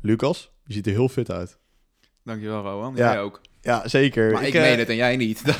[0.00, 1.58] Lucas, je ziet er heel fit uit.
[2.24, 2.96] Dankjewel, Rowan.
[2.96, 3.12] Ja.
[3.12, 3.40] Jij ook.
[3.60, 4.32] Ja, zeker.
[4.32, 5.44] Maar ik, eh, meen het en jij niet.
[5.46, 5.58] Dat-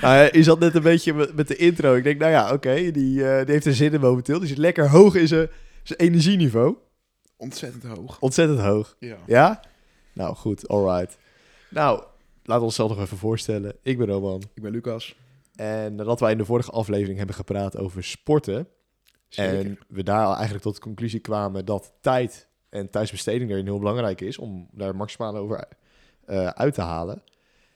[0.00, 1.94] nou, je zat net een beetje met, de intro.
[1.94, 4.38] Ik denk, nou ja, oké, die, eh, die heeft er zin in momenteel.
[4.38, 5.48] Die zit lekker hoog in zijn
[5.82, 6.76] zijn energieniveau.
[7.36, 8.20] Ontzettend hoog.
[8.20, 8.96] Ontzettend hoog.
[8.98, 9.16] Ja.
[9.26, 9.60] Ja?
[10.12, 11.18] Nou, goed, alright.
[11.70, 11.98] Nou,
[12.42, 13.76] laten we onszelf nog even voorstellen.
[13.82, 14.42] Ik ben Roman.
[14.54, 15.16] Ik ben Lucas.
[15.54, 18.68] En nadat wij in de vorige aflevering hebben gepraat over sporten...
[19.28, 19.58] Zeker.
[19.58, 24.20] En we daar eigenlijk tot de conclusie kwamen dat tijd en tijdsbesteding erin heel belangrijk
[24.20, 25.64] is om daar maximaal over
[26.26, 27.22] eh, uit te halen,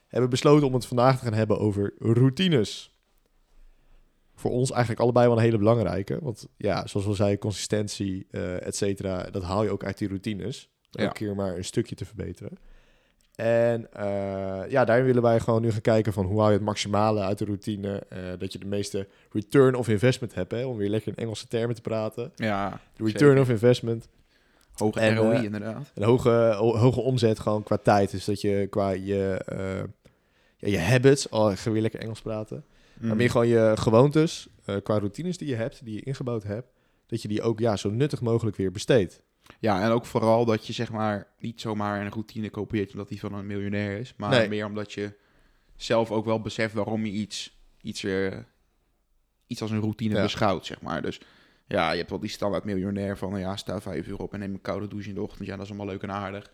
[0.07, 2.95] hebben we besloten om het vandaag te gaan hebben over routines.
[4.35, 6.19] Voor ons eigenlijk allebei wel een hele belangrijke.
[6.21, 10.07] Want ja, zoals we zeiden, consistentie, eh et cetera, dat haal je ook uit die
[10.07, 10.69] routines.
[10.89, 11.03] Ja.
[11.03, 12.57] Elke keer maar een stukje te verbeteren.
[13.35, 16.65] En eh, ja, daarin willen wij gewoon nu gaan kijken van hoe haal je het
[16.65, 18.03] maximale uit de routine.
[18.37, 21.75] dat je de meeste return of investment hebt, hè, om weer lekker in Engelse termen
[21.75, 22.31] te praten.
[22.35, 23.41] Ja, De return zeker.
[23.41, 24.07] of investment.
[24.81, 25.91] Hoge En, ROI eh, inderdaad.
[25.95, 28.11] Een hoge, ho- hoge omzet gewoon qua tijd.
[28.11, 29.83] Dus dat je qua je, eh,
[30.57, 32.65] ja, je habits, oh, ik ga weer lekker Engels praten.
[32.99, 33.07] Mm.
[33.07, 36.67] Maar meer gewoon je gewoontes, eh, qua routines die je hebt, die je ingebouwd hebt.
[37.07, 39.21] Dat je die ook ja, zo nuttig mogelijk weer besteedt.
[39.59, 43.19] Ja, en ook vooral dat je zeg maar niet zomaar een routine kopieert omdat die
[43.19, 44.13] van een miljonair is.
[44.17, 44.49] Maar Nee.
[44.49, 45.13] meer omdat je
[45.75, 48.45] zelf ook wel beseft waarom je iets, iets, weer,
[49.47, 50.21] iets als een routine Ja.
[50.21, 51.01] beschouwt, zeg maar.
[51.01, 51.19] Dus
[51.71, 54.53] ja, je hebt wel die standaard miljonair van, ja, sta vijf uur op en neem
[54.53, 55.47] een koude douche in de ochtend.
[55.47, 56.51] Ja, dat is allemaal leuk en aardig.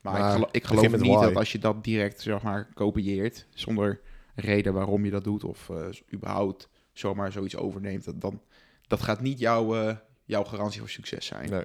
[0.00, 1.20] Maar, Maar ik, gelo- ik geloof niet why.
[1.26, 4.00] dat als je dat direct, zeg maar, kopieert, zonder
[4.34, 8.40] reden waarom je dat doet, of eh, überhaupt zomaar zoiets overneemt, dat, dan,
[8.86, 11.50] dat gaat niet jouw, eh, jouw garantie voor succes zijn.
[11.50, 11.64] Nee.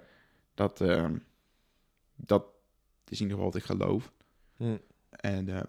[0.54, 1.16] Dat, ehm,
[2.16, 2.46] dat
[3.10, 4.12] is in ieder geval wat ik geloof.
[4.58, 4.78] Hm.
[5.10, 5.66] En ehm,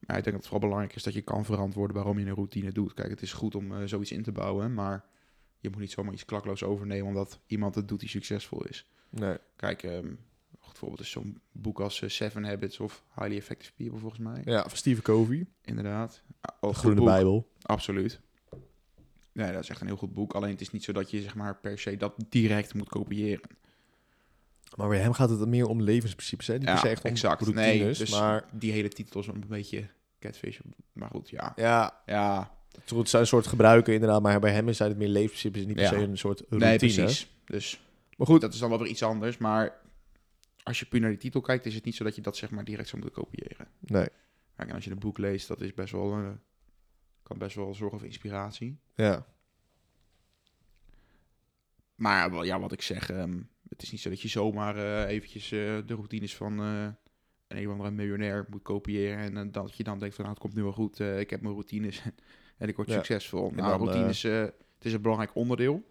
[0.00, 2.34] maar ik denk dat het vooral belangrijk is dat je kan verantwoorden waarom je een
[2.34, 2.94] routine doet.
[2.94, 5.04] Kijk, het is goed om eh, zoiets in te bouwen, maar
[5.60, 8.90] je moet niet zomaar iets klakloos overnemen omdat iemand het doet die succesvol is.
[9.10, 9.36] Nee.
[9.56, 10.14] Kijk, ehm
[10.68, 14.42] goed voorbeeld is zo'n boek als eh, Seven Habits of Highly Effective People volgens mij.
[14.44, 16.22] Ja, van Stephen Covey, Inderdaad.
[16.40, 17.06] Ah, goed Groene boek.
[17.06, 17.48] Bijbel.
[17.62, 18.20] Absoluut.
[19.32, 20.32] Nee, dat is echt een heel goed boek.
[20.32, 23.50] Alleen het is niet zo dat je zeg maar per se dat direct moet kopiëren.
[24.76, 26.58] Maar bij hem gaat het meer om levensprincipes, hè?
[26.58, 27.54] Niet se echt om exact.
[27.54, 30.58] nee, dus maar die hele titel is een beetje catfish.
[30.92, 31.52] Maar goed, ja.
[31.56, 35.66] ja, Ja, het zijn een soort gebruiken inderdaad, maar bij hem zijn het meer levensprincipes,
[35.66, 36.64] niet per se een soort routine.
[36.64, 37.30] nee, precies.
[37.44, 37.80] Dus
[38.16, 39.38] Maar goed, dat is dan wel weer iets anders.
[39.38, 39.80] Maar
[40.62, 42.50] als je puur naar die titel kijkt, is het niet zo dat je dat zeg
[42.50, 43.66] maar direct zou moeten kopiëren.
[43.80, 44.08] nee,
[44.56, 46.28] Kijk, en als je een boek leest, dat is best wel, eh,
[47.22, 48.78] kan best wel zorgen voor inspiratie.
[48.94, 49.26] ja.
[51.94, 55.14] Maar wel, ja, wat ik zeg, ehm, het is niet zo dat je zomaar eh,
[55.14, 56.88] eventjes eh, de routines van eh,
[57.48, 59.36] een of andere miljonair moet kopiëren.
[59.36, 61.54] En dat je dan denkt van, nou, het komt nu wel goed, ik heb mijn
[61.54, 62.02] routines
[62.58, 62.94] en ik word Ja.
[62.94, 63.50] succesvol.
[63.50, 65.82] Nou, dan, routines, eh, het is een belangrijk onderdeel.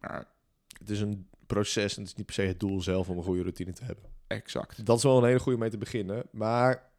[0.00, 0.30] Maar
[0.78, 3.22] Het is een proces en het is niet per se het doel zelf om een
[3.22, 4.04] goede routine te hebben.
[4.26, 4.86] exact.
[4.86, 6.26] Dat is wel een hele goede mee te beginnen.
[6.30, 6.90] Maar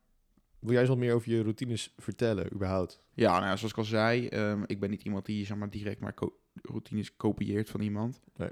[0.60, 3.02] wil jij eens wat meer over je routines vertellen, überhaupt?
[3.14, 6.00] Ja, nou, zoals ik al zei, ehm, ik ben niet iemand die zeg maar, direct
[6.00, 6.14] maar
[6.62, 8.20] routines kopieert van iemand.
[8.36, 8.50] Nee.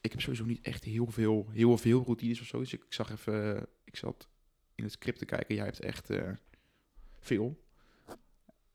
[0.00, 2.58] Ik heb sowieso niet echt heel veel, heel veel routines of zo.
[2.58, 4.28] Dus ik, ik zag even, eh, ik zat
[4.74, 5.54] in het script te kijken.
[5.54, 6.30] Jij hebt echt eh,
[7.18, 7.58] veel.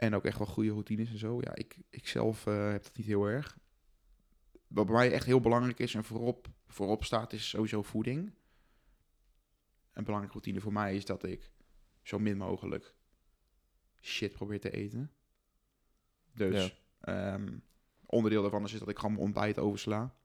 [0.04, 1.42] En ook echt wel goede routines en zo.
[1.42, 3.58] Ja, ik, ik zelf eh, heb dat niet heel erg.
[4.68, 8.34] Wat bij mij echt heel belangrijk is en voorop, voorop staat, is sowieso voeding.
[9.94, 11.52] Een belangrijke routine voor mij is dat ik
[12.02, 12.96] zo min mogelijk
[14.02, 15.12] shit probeer te eten.
[16.34, 17.58] Dus ehm,
[18.06, 20.16] onderdeel daarvan is dat ik gewoon mijn ontbijt oversla.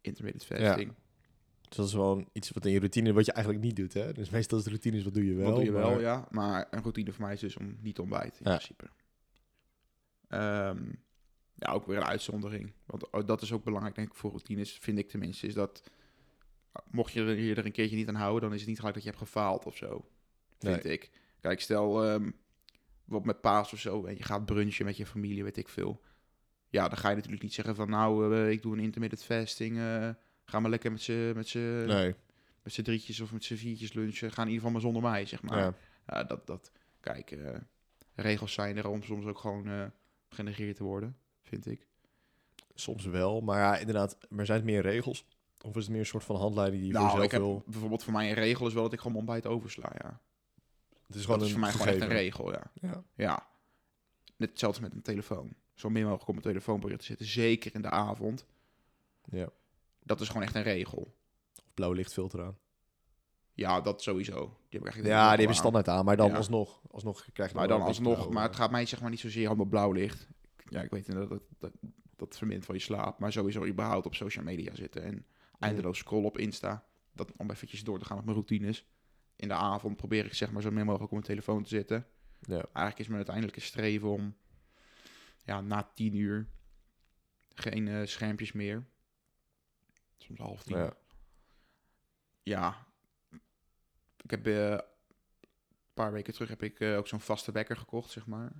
[0.00, 0.94] Intermittent fasting.
[1.76, 4.12] Dus dat is wel iets wat in je routine, wat je eigenlijk niet doet, hè?
[4.12, 5.46] Dus meestal is de routine, wat doe je wel?
[5.46, 6.26] Wat doe je wel, maar- ja.
[6.30, 8.56] Maar een routine voor mij is dus om niet te ontbijten, in Ja.
[8.56, 8.88] principe.
[10.28, 10.82] Ehm,
[11.54, 12.72] ja, ook weer een uitzondering.
[12.86, 15.46] Want ook dat is ook belangrijk, denk ik, voor routines, vind ik tenminste.
[15.46, 15.82] Is dat,
[16.90, 18.94] mocht je er, je er een keertje niet aan houden, dan is het niet gelijk
[18.94, 20.08] dat je hebt gefaald of zo.
[20.58, 21.10] Vind ik.
[21.40, 22.30] Kijk, stel, ehm
[23.04, 26.00] wat met paas of zo, en je gaat brunchen met je familie, weet ik veel.
[26.68, 29.78] Ja, dan ga je natuurlijk niet zeggen van, nou, eh, ik doe een intermittent fasting,
[29.78, 30.10] eh,
[30.44, 32.14] ga maar lekker met z'n met z'n Nee,
[32.62, 34.32] met z'n drietjes of met z'n viertjes lunchen.
[34.32, 35.74] Gaan in ieder geval maar zonder mij, zeg maar.
[36.06, 36.24] ja.
[36.24, 36.70] Dat, dat,
[37.00, 37.56] kijk, eh,
[38.14, 39.84] regels zijn er om soms ook gewoon eh,
[40.28, 41.86] genegeerd te worden, vind ik.
[42.74, 43.40] soms wel.
[43.40, 45.24] Maar ja, inderdaad, maar zijn het meer regels?
[45.62, 47.62] Of is het meer een soort van handleiding die je voor nou, jezelf heb wil?
[47.66, 50.20] bijvoorbeeld voor mij een regel is wel dat ik gewoon ontbijt oversla, ja.
[51.06, 52.62] Het is Dat gewoon is een voor mij gewoon echt een regel, ja.
[52.80, 53.04] Ja.
[53.14, 53.46] Ja.
[54.36, 55.54] Net hetzelfde met een telefoon.
[55.74, 58.46] Zo min mogelijk op mijn telefoon proberen te zitten, zeker in de avond.
[59.30, 59.48] ja.
[60.04, 61.16] Dat is gewoon echt een regel.
[61.64, 62.58] Of blauw lichtfilter aan.
[63.52, 64.34] Ja, dat sowieso.
[64.34, 64.46] Die
[64.78, 66.36] heb ik eigenlijk Ja, die hebben standaard aan, maar dan Ja.
[66.36, 69.20] alsnog, alsnog krijg je Maar dan alsnog, blauw, maar het gaat mij zeg maar niet
[69.20, 70.28] zozeer om het blauw licht.
[70.68, 71.72] Ja, ik weet dat dat, dat,
[72.16, 73.18] dat vermindert van je slaap.
[73.18, 75.02] Maar sowieso überhaupt op social media zitten.
[75.02, 75.26] En
[75.58, 76.84] eindeloos scrollen op Insta.
[77.12, 78.86] Dat om eventjes door te gaan op mijn routines.
[79.36, 82.06] In de avond probeer ik zeg maar zo min mogelijk op mijn telefoon te zitten.
[82.40, 82.54] Ja.
[82.54, 84.36] Eigenlijk is mijn uiteindelijke streven om
[85.44, 86.48] ja, na tien uur
[87.54, 88.86] geen eh, schermpjes meer.
[90.24, 90.76] Soms half tien.
[90.76, 90.96] Ja.
[92.42, 92.86] Ja.
[94.22, 94.80] Ik heb eh, een
[95.94, 98.52] paar weken terug heb ik eh, ook zo'n vaste wekker gekocht, zeg maar.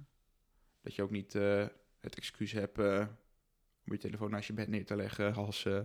[0.81, 1.67] Dat je ook niet eh,
[2.01, 3.07] het excuus hebt eh,
[3.87, 5.81] om je telefoon naast je bed neer te leggen als, eh,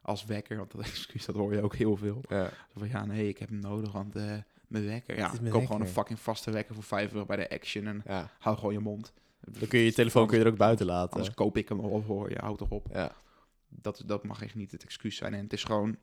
[0.00, 0.56] als wekker.
[0.56, 2.22] Want dat excuus, dat hoor je ook heel veel.
[2.28, 2.48] Ja.
[2.48, 4.36] Zo van, ja, nee, ik heb hem nodig, want eh,
[4.68, 5.16] mijn wekker.
[5.16, 8.02] Ja, mijn koop gewoon een fucking vaste wekker voor 5 euro bij de Action en
[8.06, 8.30] ja.
[8.38, 9.12] hou gewoon je mond.
[9.40, 11.16] Dan kun je je telefoon kun je er ook buiten laten.
[11.16, 12.86] Anders koop ik hem al voor je, houd toch op.
[12.92, 13.12] Ja.
[13.80, 15.34] Dat, dat mag echt niet het excuus zijn.
[15.34, 15.98] En het is gewoon...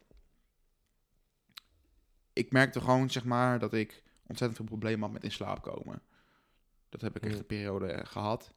[2.34, 6.02] Ik merkte gewoon, zeg maar, dat ik ontzettend veel problemen had met in slaap komen.
[6.90, 8.54] Dat heb ik echt een periode eh, gehad.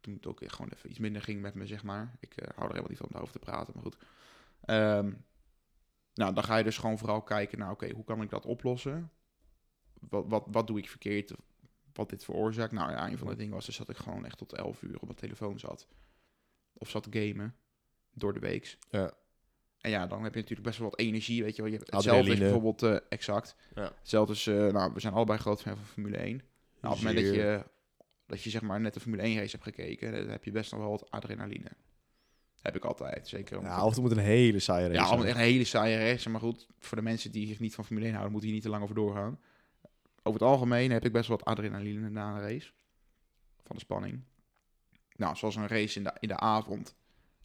[0.00, 2.16] Toen het ook echt gewoon even iets minder ging met me, zeg maar.
[2.20, 3.96] Ik eh, hou er helemaal niet van om daarover te praten, maar goed.
[4.60, 5.12] Ehm,
[6.14, 9.12] nou, dan ga je dus gewoon vooral kijken naar, oké, hoe kan ik dat oplossen?
[10.00, 11.34] Wat, wat, wat doe ik verkeerd?
[11.92, 12.72] Wat dit veroorzaakt?
[12.72, 14.94] Nou ja, een van de dingen was dus dat ik gewoon echt tot 11 uur
[14.94, 15.88] op mijn telefoon zat.
[16.72, 17.56] Of zat gamen.
[18.14, 18.78] Door de weeks.
[18.90, 19.12] Ja.
[19.80, 21.70] En ja, dan heb je natuurlijk best wel wat energie, weet je wel.
[21.70, 23.56] Je hebt hetzelfde is bijvoorbeeld, eh, exact.
[23.74, 23.92] Ja.
[23.98, 26.36] Hetzelfde is, eh, nou, we zijn allebei groot fan van Formule 1.
[26.80, 27.52] Nou, op het moment dat Zeer.
[27.52, 27.64] je,
[28.26, 30.70] dat je zeg maar net de Formule 1 race hebt gekeken, dan heb je best
[30.72, 31.70] nog wel wat adrenaline.
[32.62, 33.60] Heb ik altijd, zeker.
[33.62, 35.10] Ja, of het moet een hele saaie race ja, zijn.
[35.10, 36.30] allemaal echt een hele saaie race.
[36.30, 38.66] Maar goed, voor de mensen die zich niet van Formule 1 houden, moeten hier niet
[38.66, 39.40] te lang over doorgaan.
[40.22, 42.70] Over het algemeen heb ik best wel wat adrenaline na een race.
[43.62, 44.24] Van de spanning.
[45.16, 46.94] Nou, zoals een race in de, in de avond.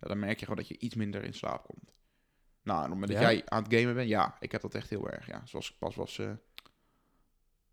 [0.01, 1.93] Ja, dan merk je gewoon dat je iets minder in slaap komt.
[2.63, 3.19] Nou, en op het moment Ja?
[3.19, 5.27] dat jij aan het gamen bent, ja, ik heb dat echt heel erg.
[5.27, 6.19] Ja, zoals ik pas was...
[6.19, 6.31] eh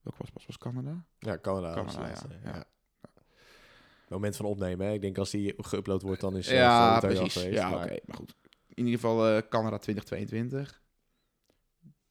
[0.01, 1.05] welke was pas was Canada?
[1.19, 1.75] Ja, Canada.
[1.75, 2.65] Laatste, ja, ja.
[4.09, 4.93] Moment van opnemen, hè.
[4.93, 7.33] Ik denk als die geüpload wordt, dan is eh, ja, precies.
[7.33, 7.97] geweest, ja, maar- oké.
[8.07, 8.35] Maar goed.
[8.69, 10.83] In ieder geval eh, Canada 2022.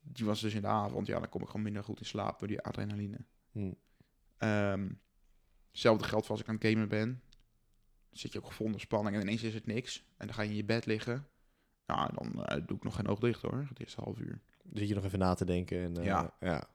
[0.01, 1.07] Die was dus in de avond.
[1.07, 3.17] Ja, dan kom ik gewoon minder goed in slaap door die adrenaline.
[3.51, 3.71] Hm.
[4.38, 4.89] Ehm,
[5.71, 7.21] hetzelfde geldt voor als ik aan het gamen ben.
[8.17, 10.03] Zit je ook gevonden spanning en ineens is het niks.
[10.17, 11.27] En dan ga je in je bed liggen.
[11.85, 14.39] Nou, dan eh, doe ik nog geen oog dicht hoor, het eerste half uur.
[14.63, 15.81] Dan zit je nog even na te denken.
[15.83, 16.35] En, eh, Ja.
[16.39, 16.67] ja.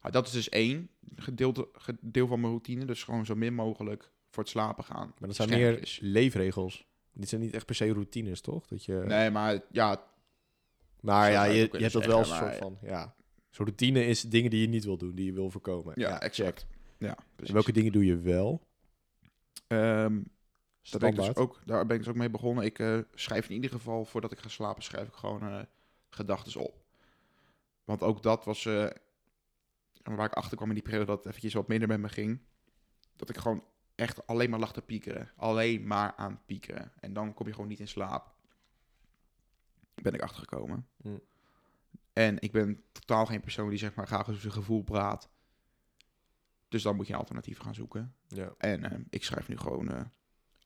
[0.00, 1.68] Nou, dat is dus één gedeelte,
[2.00, 2.84] deel van mijn routine.
[2.84, 5.14] Dus gewoon zo min mogelijk voor het slapen gaan.
[5.18, 6.86] Maar dat zijn meer leefregels.
[7.12, 8.66] Dit zijn niet echt per se routines, toch?
[8.66, 9.02] Dat je...
[9.06, 10.04] Nee, maar ja,
[11.00, 12.78] Maar ja, je je, hebt dat wel een soort van...
[12.82, 13.14] Ja.
[13.50, 15.92] Zo'n routine is dingen die je niet wil doen, die je wil voorkomen.
[15.96, 16.66] ja, exact.
[16.98, 17.54] Ja, En precies.
[17.54, 18.66] welke dingen doe je wel?
[19.66, 20.20] Ehm,
[20.90, 22.64] Daar ben, ik dus ook, daar ben ik dus ook mee begonnen.
[22.64, 25.60] Ik eh, schrijf in ieder geval, voordat ik ga slapen, schrijf ik gewoon eh
[26.14, 26.84] gedachten op.
[27.84, 28.86] Want ook dat was eh,
[30.02, 32.40] waar ik achter kwam in die periode dat het eventjes wat minder met me ging.
[33.16, 33.64] Dat ik gewoon
[33.94, 35.30] echt alleen maar lag te piekeren.
[35.36, 36.92] Alleen maar aan piekeren.
[37.00, 38.34] En dan kom je gewoon niet in slaap.
[39.94, 40.88] Ben ik achtergekomen.
[41.02, 41.18] Hm.
[42.12, 45.28] En ik ben totaal geen persoon die zeg maar graag over zijn gevoel praat.
[46.68, 48.14] Dus dan moet je een alternatief gaan zoeken.
[48.26, 48.54] Ja.
[48.58, 50.10] En ik schrijf nu gewoon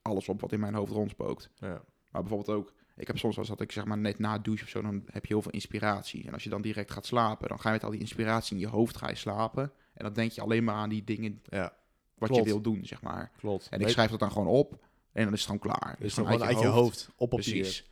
[0.06, 1.50] alles op wat in mijn hoofd rondspookt.
[1.58, 1.82] ja.
[2.10, 4.64] Maar bijvoorbeeld ook, ik heb soms eens dat ik zeg maar net na het douchen
[4.64, 6.26] of zo, dan heb je heel veel inspiratie.
[6.26, 8.60] En als je dan direct gaat slapen, dan ga je met al die inspiratie in
[8.60, 9.72] je hoofd ga je slapen.
[9.92, 11.76] En dan denk je alleen maar aan die dingen ja,
[12.18, 12.44] wat Klopt.
[12.44, 13.30] je wil doen, zeg maar.
[13.38, 13.68] klopt.
[13.70, 14.72] En ik schrijf dat dan gewoon op
[15.12, 15.96] en dan is het gewoon klaar.
[15.98, 17.52] Dus dan gewoon uit je hoofd, op papier.
[17.60, 17.90] Precies.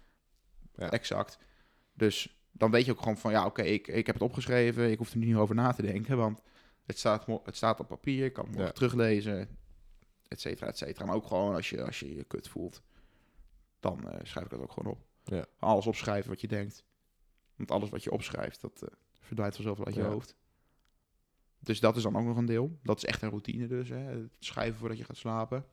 [0.77, 0.91] Ja.
[0.91, 1.39] Exact.
[1.95, 4.91] Dus dan weet je ook gewoon van, ja, oké, ik, ik heb het opgeschreven.
[4.91, 6.41] Ik hoef er nu niet over na te denken, want
[6.87, 8.25] het staat, het staat op papier.
[8.25, 8.71] Ik kan het Ja.
[8.71, 9.49] teruglezen,
[10.29, 11.05] et cetera, et cetera.
[11.07, 12.83] Maar ook gewoon als je als je, je kut voelt,
[13.81, 15.07] dan eh, schrijf ik dat ook gewoon op.
[15.25, 15.45] Ja.
[15.59, 16.85] Alles opschrijven wat je denkt.
[17.57, 18.89] Want alles wat je opschrijft, dat eh,
[19.21, 20.09] verdwijnt vanzelf uit je Ja.
[20.09, 20.37] hoofd.
[21.59, 22.79] Dus dat is dan ook nog een deel.
[22.83, 23.97] Dat is echt een routine dus, hè.
[23.99, 25.67] Het schrijven voordat je gaat slapen.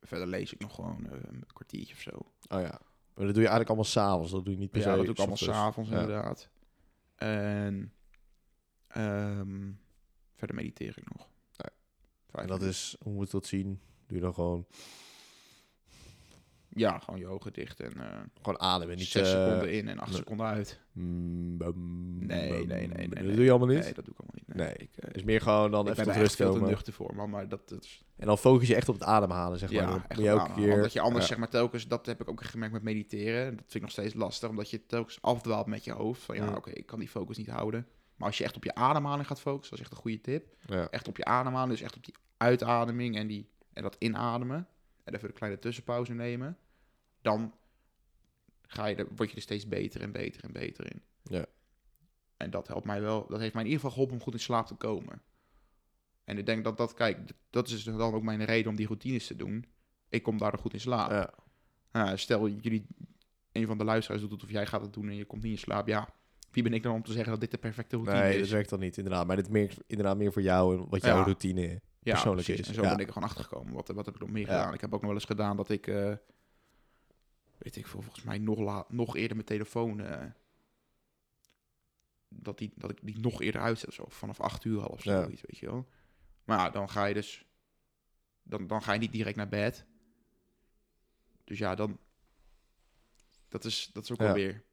[0.00, 2.10] Verder lees ik nog gewoon eh, een kwartiertje of zo.
[2.56, 2.80] Oh ja.
[3.14, 4.30] Maar dat doe je eigenlijk allemaal s'avonds.
[4.30, 6.00] Dat doe je niet per se Ja, dat doe ik allemaal s'avonds Ja.
[6.00, 6.48] inderdaad.
[7.14, 7.92] En
[8.88, 9.72] ehm,
[10.34, 11.28] verder mediteer ik nog.
[12.42, 13.80] En dat is, hoe moet dat zien?
[14.06, 14.66] Doe je dan gewoon,
[16.68, 18.96] Ja, gewoon je ogen dicht en eh gewoon ademen.
[18.96, 20.80] Niet, zes eh, seconden in en acht seconden uit.
[20.92, 23.84] mm, bum, Nee, bum, nee, nee, nee, Dat doe je allemaal niet?
[23.84, 24.54] Nee, dat doe ik allemaal niet.
[24.56, 24.74] Nee.
[24.74, 26.68] Ik, eh, is meer gewoon dan ik even ben tot rust komen.
[26.68, 27.30] nuchter voor, man.
[27.30, 28.04] Maar dat, dat is...
[28.16, 29.82] En dan focus je echt op het ademhalen, zeg maar.
[29.82, 30.74] ja, echt je aan, keer...
[30.74, 31.28] Omdat je anders, ja.
[31.30, 31.88] zeg maar, telkens...
[31.88, 33.50] Dat heb ik ook gemerkt met mediteren.
[33.50, 34.48] Dat vind ik nog steeds lastig.
[34.48, 36.22] Omdat je telkens afdwaalt met je hoofd.
[36.22, 37.86] Van ja, oké, ik kan die focus niet houden.
[38.16, 40.54] Maar als je echt op je ademhaling gaat focussen, dat is echt een goede tip.
[40.66, 40.88] Ja.
[40.90, 44.68] echt op je ademhaling, dus echt op die uitademing en, die, en dat inademen.
[45.04, 46.58] En even een kleine tussenpauze nemen.
[47.22, 47.54] Dan
[48.62, 51.02] ga je er, word je er steeds beter en beter en beter in.
[51.22, 51.46] Ja.
[52.36, 53.26] En dat helpt mij wel.
[53.28, 55.22] Dat heeft mij in ieder geval geholpen om goed in slaap te komen.
[56.24, 57.18] En ik denk dat dat, kijk,
[57.50, 59.64] dat is dan ook mijn reden om die routines te doen.
[60.08, 61.10] Ik kom daardoor goed in slaap.
[61.10, 61.34] Ja.
[61.92, 62.86] Nou, stel jullie,
[63.52, 65.52] een van de luisteraars doet het of jij gaat het doen en je komt niet
[65.52, 65.86] in slaap.
[65.86, 66.08] Ja,
[66.50, 68.40] wie ben ik dan om te zeggen dat dit de perfecte routine Nee, is?
[68.40, 69.26] dat werkt dan niet, inderdaad.
[69.26, 71.22] Maar dit merkt inderdaad meer voor jou en wat jouw Ja.
[71.24, 72.62] routine ja, persoonlijk precies.
[72.62, 72.68] is.
[72.68, 72.88] En zo Ja.
[72.90, 73.72] ben ik er gewoon achter gekomen.
[73.74, 74.74] Wat, wat heb ik nog meer gedaan?
[74.74, 76.12] Ik heb ook nog wel eens gedaan dat ik, eh,
[77.58, 80.24] weet ik veel, volgens mij nog, nog eerder mijn telefoon, eh,
[82.28, 84.04] dat, die, dat ik die nog eerder uitzet of zo.
[84.08, 85.26] Vanaf acht uur al of zo, Ja.
[85.28, 85.88] weet je wel.
[86.44, 87.44] Maar ja, dan ga je dus,
[88.42, 89.86] dan, dan ga je niet direct naar bed.
[91.44, 91.98] Dus ja, dan,
[93.48, 94.24] dat is, dat is ook Ja.
[94.24, 94.64] wel weer.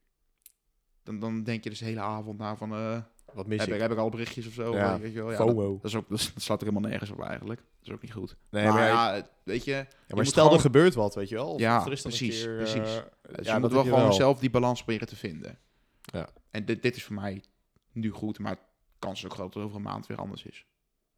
[1.03, 3.73] Dan, dan denk je dus de hele avond na van, eh, Wat mis heb, ik?
[3.73, 4.73] ik, heb ik al berichtjes of zo?
[4.75, 5.31] Ja, Weet je wel?
[5.31, 5.73] Ja, dat, FOMO.
[5.81, 7.59] dat, is ook, dat, slaat ook helemaal nergens op eigenlijk.
[7.59, 8.35] Dat is ook niet goed.
[8.49, 11.15] Nee, maar maar, ja, weet je, ja, je maar moet stel gewoon- er gebeurt wat,
[11.15, 11.53] weet je wel.
[11.53, 12.75] Of, Ja, er precies, keer, precies.
[12.77, 15.59] eh, dus ja, je moet dat wel je gewoon zelf die balans proberen te vinden.
[16.01, 16.27] Ja.
[16.51, 17.43] En dit, dit is voor mij
[17.91, 18.57] nu goed, maar
[18.99, 20.65] kans is ook groot dat het over een maand weer anders is.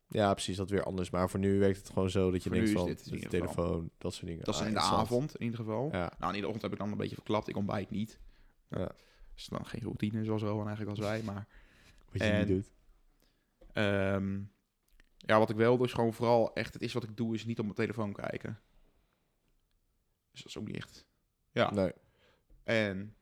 [0.07, 1.09] Ja, precies, dat weer anders.
[1.09, 3.89] Maar voor nu werkt het gewoon zo dat je Voor denkt van, dit de telefoon,
[3.97, 4.43] dat soort dingen.
[4.45, 5.89] Dat is Ah, in de avond in ieder geval.
[5.91, 7.47] Ja, Nou, in de ochtend heb ik dan een beetje verklapt.
[7.47, 8.19] Ik ontbijt niet.
[8.69, 8.91] Ja.
[9.35, 11.23] is dan geen routine, zoals Rowan eigenlijk al zei.
[11.23, 11.47] Maar
[12.17, 12.71] wat je En- niet doet.
[13.73, 14.41] ehm,
[15.17, 16.73] ja, wat ik wel doe is gewoon vooral echt...
[16.73, 18.59] Het is wat ik doe is niet op mijn telefoon kijken.
[20.31, 21.05] Dus dat is ook niet echt...
[21.51, 21.71] Ja.
[21.71, 21.91] Nee.
[22.63, 23.15] En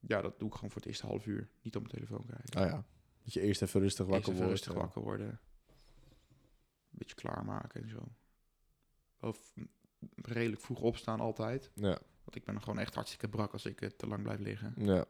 [0.00, 1.48] ja, dat doe ik gewoon voor het eerste half uur.
[1.62, 2.60] Niet op mijn telefoon kijken.
[2.60, 2.84] Ah ja,
[3.22, 4.50] dat je eerst even rustig wakker wordt.
[4.50, 4.78] rustig ja.
[4.78, 5.28] wakker worden.
[5.28, 8.08] Een beetje klaarmaken en zo.
[9.20, 9.54] Of
[10.14, 11.70] redelijk vroeg opstaan altijd.
[11.74, 14.74] Ja, Want ik ben gewoon echt hartstikke brak als ik eh, te lang blijf liggen.
[14.76, 15.04] ja,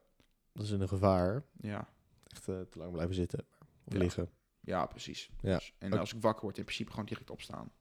[0.52, 1.44] dat is een gevaar.
[1.60, 1.93] Ja,
[2.34, 3.46] Echt eh, te lang blijven zitten
[3.84, 3.98] of Ja.
[3.98, 4.30] liggen.
[4.60, 5.30] ja precies.
[5.40, 5.54] Ja.
[5.56, 7.72] Dus- en als ik wakker word, in principe gewoon direct opstaan.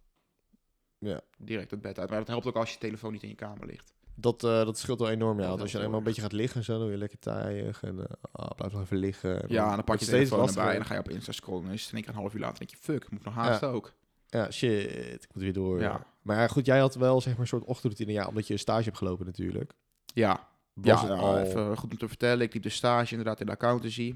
[0.97, 1.21] Ja.
[1.37, 2.09] Direct het bed uit.
[2.09, 3.93] Maar dat helpt ook als je telefoon niet in je kamer ligt.
[4.15, 5.47] Dat, eh, dat scheelt wel enorm, ja.
[5.47, 7.83] Want als je eenmaal een beetje gaat liggen en zo, dan je lekker taaiig.
[7.83, 9.41] En ah, blijf nog even liggen.
[9.41, 11.31] En Ja, en dan pak je steeds telefoon erbij en dan ga je op Insta
[11.31, 11.65] scrollen.
[11.67, 13.33] En is het één keer een half uur later denk je, fuck, ik moet nog
[13.33, 13.93] haast ook.
[14.27, 15.79] Ja, shit, ik moet weer door.
[15.79, 16.05] Ja.
[16.21, 18.11] Maar goed, jij had wel zeg maar een soort ochtendroutine.
[18.11, 19.73] Ja, omdat je een stage hebt gelopen natuurlijk.
[20.05, 21.37] Ja, Was ja het nou, al...
[21.37, 22.45] even goed om te vertellen.
[22.45, 24.15] Ik liep de stage inderdaad in de accountancy.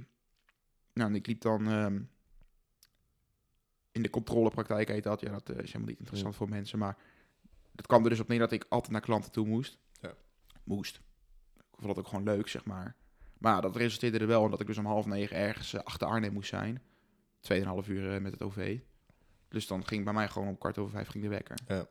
[0.98, 2.02] Nou, en ik liep dan ehm,
[3.92, 5.22] in de controlepraktijk heet dat.
[5.22, 6.80] Ja, dat eh, is helemaal niet interessant voor mensen.
[6.80, 6.98] Maar
[7.72, 9.78] dat kwam er dus op neer dat ik altijd naar klanten toe moest.
[10.02, 10.14] Ja.
[10.64, 11.02] Moest.
[11.56, 12.96] Ik vond dat ook gewoon leuk, zeg maar.
[13.38, 16.08] Maar dat resulteerde er wel in dat ik dus om half negen ergens eh, achter
[16.08, 16.82] Arnhem moest zijn.
[17.40, 18.80] Tweeënhalf uur eh, met het OV.
[19.48, 21.58] Dus dan ging bij mij gewoon om kwart over vijf ging de wekker.
[21.68, 21.88] Ja.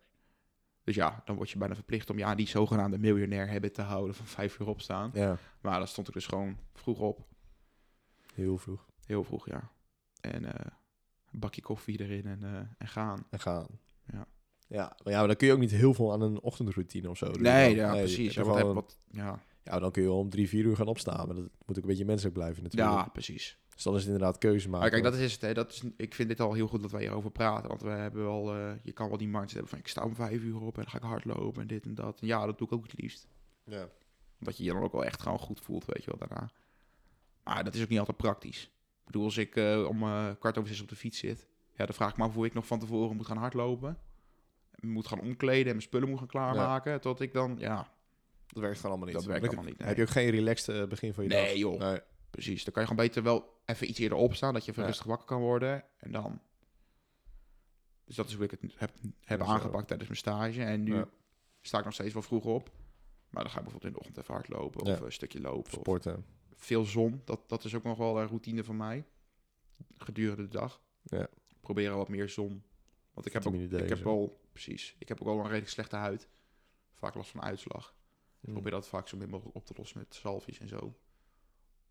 [0.85, 4.15] Dus ja, dan word je bijna verplicht om ja, die zogenaamde miljonair hebben te houden
[4.15, 5.11] van vijf uur opstaan.
[5.15, 7.27] Ja, Maar dan stond ik dus gewoon vroeg op.
[8.35, 8.87] heel vroeg.
[9.07, 9.71] Heel vroeg, ja.
[10.21, 10.67] En eh,
[11.33, 13.27] een bakje koffie erin en, eh, en gaan.
[13.31, 13.67] En gaan.
[14.13, 14.27] Ja.
[14.69, 17.17] Ja, maar ja, maar dan kun je ook niet heel veel aan een ochtendroutine of
[17.19, 17.43] zo doen.
[17.43, 18.35] Nee, Dan- ja, precies.
[18.35, 19.43] Ja, wat heb, gewoon- wat, ja.
[19.63, 21.27] Ja, dan kun je om drie, vier uur gaan opstaan.
[21.27, 22.93] Maar dat moet ook een beetje menselijk blijven natuurlijk.
[22.93, 23.59] ja, precies.
[23.75, 24.81] Dus dan is het inderdaad keuze maken.
[24.81, 25.41] Maar kijk, dat is het.
[25.41, 25.55] Hè.
[25.55, 27.69] Dat is, ik vind dit al heel goed dat wij hierover praten.
[27.69, 30.15] Want we hebben wel, eh, je kan wel die mindset hebben van ik sta om
[30.15, 32.21] vijf uur op en dan ga ik hardlopen en dit en dat.
[32.21, 33.27] En ja, dat doe ik ook het liefst.
[33.65, 33.89] Ja.
[34.39, 36.51] Omdat je je dan ook wel echt gewoon goed voelt, weet je wel, daarna.
[37.45, 38.71] Maar dat is ook niet altijd praktisch.
[39.07, 41.85] Ik bedoel, als ik eh, om eh, kwart over zes op de fiets zit, ja,
[41.87, 43.99] dan vraag ik me af hoe ik nog van tevoren moet gaan hardlopen.
[44.81, 47.01] Moet gaan omkleden en mijn spullen moet gaan klaarmaken.
[47.01, 47.93] Tot ik dan, ja,
[48.47, 49.17] Dat werkt gewoon allemaal niet.
[49.17, 49.89] Dat werkt allemaal niet, nee.
[49.89, 51.41] Heb je ook geen relaxed eh, begin van je dag?
[51.41, 52.01] nee joh, Nee.
[52.31, 52.65] precies.
[52.65, 54.89] Dan kan je gewoon beter wel even iets eerder opstaan, dat je even Ja.
[54.89, 55.85] rustig wakker kan worden.
[55.99, 56.41] En dan...
[58.05, 58.93] Dus dat is hoe ik het heb,
[59.25, 60.63] heb Ja, aangepakt tijdens mijn stage.
[60.63, 61.05] En nu
[61.63, 62.71] sta ik nog steeds wel vroeg op.
[63.31, 65.73] Maar dan ga ik bijvoorbeeld in de ochtend even hardlopen of een stukje lopen.
[65.73, 66.25] Of Sporten.
[66.57, 67.21] Veel zon.
[67.25, 69.05] Dat, dat is ook nog wel een routine van mij.
[69.97, 70.81] Gedurende de dag.
[71.03, 71.29] Ja.
[71.61, 72.63] Proberen wat meer zon.
[73.13, 74.97] Want ik heb, ook, ik heb wel, precies.
[74.99, 76.29] Ik heb ook al een redelijk slechte huid.
[76.95, 77.95] Vaak last van uitslag.
[78.41, 80.97] Ik probeer dat vaak zo min mogelijk op te lossen met salvies en zo.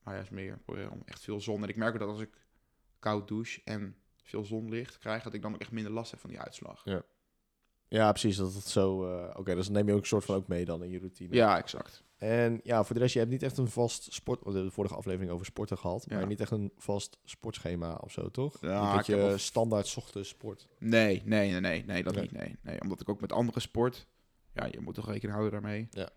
[0.04, 0.60] Maar juist meer.
[0.66, 1.64] Om echt veel zon.
[1.64, 2.46] En ik merk ook dat als ik
[3.00, 6.30] koud douche en veel zonlicht krijg, dat ik dan ook echt minder last heb van
[6.30, 6.86] die uitslag.
[7.88, 8.38] Ja, precies.
[8.38, 9.06] Dat het zo...
[9.06, 10.98] eh, Oké, dus dat neem je ook een soort van ook mee dan in je
[11.00, 11.36] routine.
[11.36, 12.04] Ja, exact.
[12.18, 14.40] En ja, voor de rest, je hebt niet echt een vast sport...
[14.40, 16.06] We hebben de vorige aflevering over sporten gehad.
[16.10, 16.18] Ja.
[16.18, 18.58] Maar niet echt een vast sportschema of zo, toch?
[18.62, 20.68] Ja, niet dat je wel- standaard ochtends sport.
[20.80, 22.22] Nee, nee, nee, nee, nee, dat Nee.
[22.24, 22.32] niet.
[22.32, 24.08] Nee, nee, omdat ik ook met andere sport,
[24.54, 25.88] ja, je moet toch rekening houden daarmee.
[25.92, 26.10] Ja.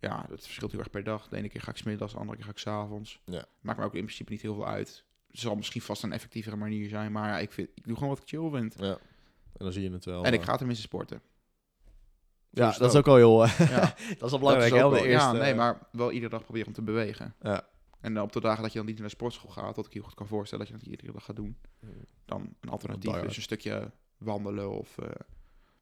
[0.00, 1.28] Ja, dat verschilt heel erg per dag.
[1.28, 3.20] De ene keer ga ik smiddags, de andere keer ga ik s'avonds.
[3.24, 3.44] Ja.
[3.60, 5.04] Maakt me ook in principe niet heel veel uit.
[5.30, 8.08] Het zal misschien vast een effectievere manier zijn, maar ja, ik, vind, ik doe gewoon
[8.08, 8.74] wat ik chill vind.
[8.78, 8.90] Ja.
[9.52, 10.24] En dan zie je het wel.
[10.24, 10.46] en ik eh.
[10.46, 11.20] ga tenminste sporten.
[12.54, 13.44] Ja, is dat is ook al heel...
[13.44, 16.10] eh, Ja, dat is al dat belangrijk, is de wel- eerste, ja, nee, maar wel
[16.12, 17.34] iedere dag proberen om te bewegen.
[17.40, 17.68] Ja.
[18.00, 19.98] En op de dagen dat je dan niet naar de sportschool gaat, wat ik je
[19.98, 21.56] heel goed kan voorstellen dat je dat iedere dag gaat doen,
[22.24, 23.02] dan een alternatief.
[23.04, 23.26] Diehard.
[23.26, 25.04] Dus een stukje wandelen of eh,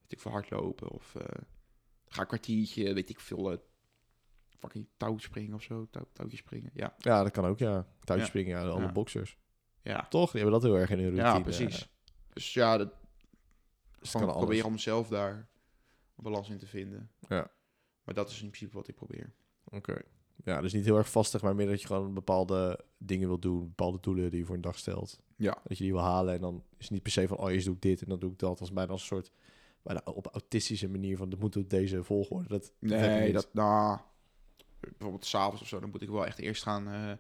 [0.03, 1.23] weet ik veel hardlopen of eh,
[2.09, 3.59] ga een kwartiertje, weet ik veel, eh
[4.59, 6.71] fucking touwspringen of zo, touw, touwtjes springen.
[6.75, 7.87] Ja, Ja, dat kan ook, ja.
[8.05, 8.25] Touwtjes Ja.
[8.25, 8.69] springen, ja.
[8.69, 8.93] Alle Ja.
[8.93, 9.37] boxers.
[9.83, 10.31] ja, Toch?
[10.31, 11.35] Die hebben dat heel erg in hun routine.
[11.37, 11.89] ja precies.
[12.33, 12.93] Dus ja, dat,
[13.99, 15.49] Dus kan proberen om zelf daar
[16.17, 17.11] balans in te vinden.
[17.29, 17.51] Ja.
[18.05, 19.33] Maar dat is in principe wat ik probeer.
[19.65, 20.03] Oké.
[20.45, 23.67] Ja, dus niet heel erg vastig, maar meer dat je gewoon bepaalde dingen wil doen,
[23.67, 25.21] bepaalde doelen die je voor een dag stelt.
[25.37, 25.59] Ja.
[25.65, 27.67] Dat je die wil halen en dan is het niet per se van, oh, eerst
[27.67, 28.61] doe ik dit en dan doe ik dat.
[28.61, 29.31] Als bijna als een soort,
[29.83, 32.49] bijna op autistische manier van, dat moet op deze volgorde.
[32.49, 34.01] Dat ik Nee, dat, nou,
[34.81, 37.13] bijvoorbeeld s'avonds of zo, dan moet ik wel echt eerst gaan, eh,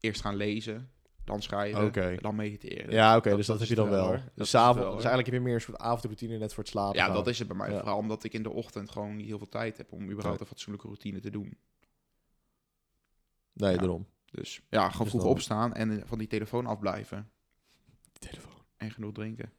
[0.00, 0.90] eerst gaan lezen,
[1.24, 2.16] dan schrijven, Oké.
[2.20, 2.90] dan mediteren.
[2.92, 4.08] Ja, oké, Dat- dus dat, dat heb is je dan wel.
[4.10, 4.20] wel.
[4.20, 6.62] Dat Dus, is avond, wel, dus eigenlijk heb je meer een soort avondroutine net voor
[6.62, 7.14] het slapen Ja, gaan.
[7.14, 7.70] dat is het bij mij.
[7.70, 7.78] Ja.
[7.78, 10.46] Vooral omdat ik in de ochtend gewoon niet heel veel tijd heb om überhaupt een
[10.46, 11.56] fatsoenlijke routine te doen.
[13.52, 13.76] Nee, Ja.
[13.78, 14.06] daarom.
[14.30, 17.30] Dus ja, gewoon Dus vroeg dan- opstaan en eh, van die telefoon afblijven.
[18.18, 18.52] Telefoon.
[18.76, 19.52] En genoeg drinken.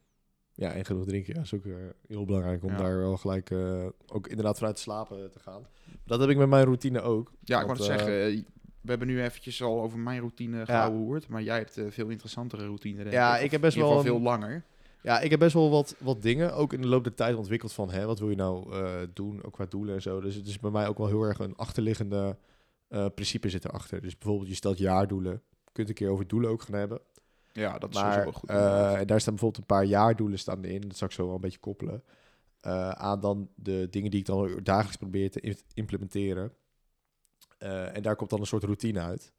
[0.54, 1.34] Ja, en genoeg drinken.
[1.34, 1.74] Ja, is ook eh,
[2.06, 2.76] heel belangrijk om Ja.
[2.76, 5.66] daar wel gelijk eh, ook inderdaad vanuit te slapen te gaan.
[6.04, 7.32] Dat heb ik met mijn routine ook.
[7.44, 8.46] Ja, ik wou het zeggen,
[8.86, 12.64] we hebben nu eventjes al over mijn routine gehoord, maar jij hebt een veel interessantere
[12.64, 12.96] routine.
[13.02, 13.50] Denk Ja, ik.
[13.50, 14.64] heb best in ieder wel een- veel langer.
[15.02, 17.72] Ja, ik heb best wel wat, wat dingen ook in de loop der tijd ontwikkeld
[17.72, 20.20] van, hè, wat wil je nou eh, doen, ook qua doelen en zo.
[20.20, 22.36] Dus het is bij mij ook wel heel erg een achterliggende
[22.88, 24.02] eh, principe zit erachter.
[24.02, 25.32] Dus bijvoorbeeld, je stelt jaardoelen.
[25.64, 27.00] Je kunt een keer over doelen ook gaan hebben.
[27.52, 28.48] Ja, dat is maar sowieso goed.
[28.50, 28.96] eh, inderdaad.
[28.96, 30.80] en daar staan bijvoorbeeld een paar jaardoelen staan in.
[30.80, 32.02] Dat zal ik zo wel een beetje koppelen.
[32.60, 36.52] eh, aan dan de dingen die ik dan dagelijks probeer te im- implementeren.
[37.58, 39.32] Eh, en daar komt dan een soort routine uit.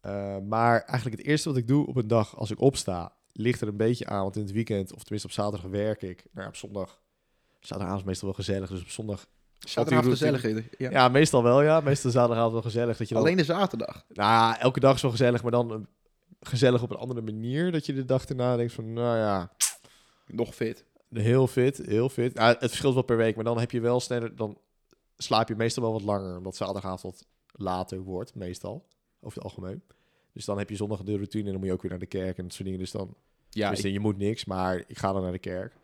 [0.00, 3.60] Eh, maar eigenlijk het eerste wat ik doe op een dag als ik opsta, ligt
[3.60, 4.22] er een beetje aan.
[4.22, 6.24] Want in het weekend, of tenminste op zaterdag werk ik.
[6.30, 7.00] Nou, ja, op zondag,
[7.60, 8.68] zaterdagavond is meestal wel gezellig.
[8.70, 9.26] Dus op zondag,
[9.58, 10.68] Zaterdagavond gezellig.
[10.78, 10.90] Ja.
[10.90, 11.80] ja, meestal wel ja.
[11.80, 12.96] Meestal zaterdagavond wel gezellig.
[12.96, 14.04] Dat je dan, Alleen de zaterdag.
[14.08, 15.78] nou ja, elke dag is wel gezellig, maar dan eh,
[16.40, 17.72] gezellig op een andere manier.
[17.72, 19.50] Dat je de dag erna denkt van, nou ja,
[20.26, 20.84] Nog fit.
[21.12, 22.34] Heel fit, heel fit.
[22.34, 24.58] Nou, het verschilt wel per week, maar dan heb je wel sneller, dan
[25.22, 28.86] slaap je meestal wel wat langer, omdat zaterdagavond later wordt, meestal,
[29.20, 29.82] over het algemeen.
[30.32, 32.06] Dus dan heb je zondag de routine en dan moet je ook weer naar de
[32.06, 32.78] kerk en dat soort dingen.
[32.80, 33.14] Dus dan,
[33.50, 35.74] Ja, dus ik, je moet niks, maar ik ga dan naar de kerk.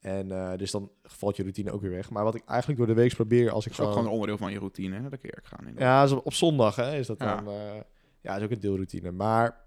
[0.00, 2.10] En eh, dus dan valt je routine ook weer weg.
[2.10, 3.92] Maar wat ik eigenlijk door de week probeer, als ik is ook gewoon...
[3.92, 5.66] gewoon een onderdeel van je routine, hè, naar de kerk gaan.
[5.66, 6.10] inderdaad.
[6.10, 7.34] Ja, op, op zondag hè, is dat Ja.
[7.40, 7.54] dan...
[7.54, 7.80] eh,
[8.20, 9.10] ja, is ook een deelroutine.
[9.10, 9.64] Maar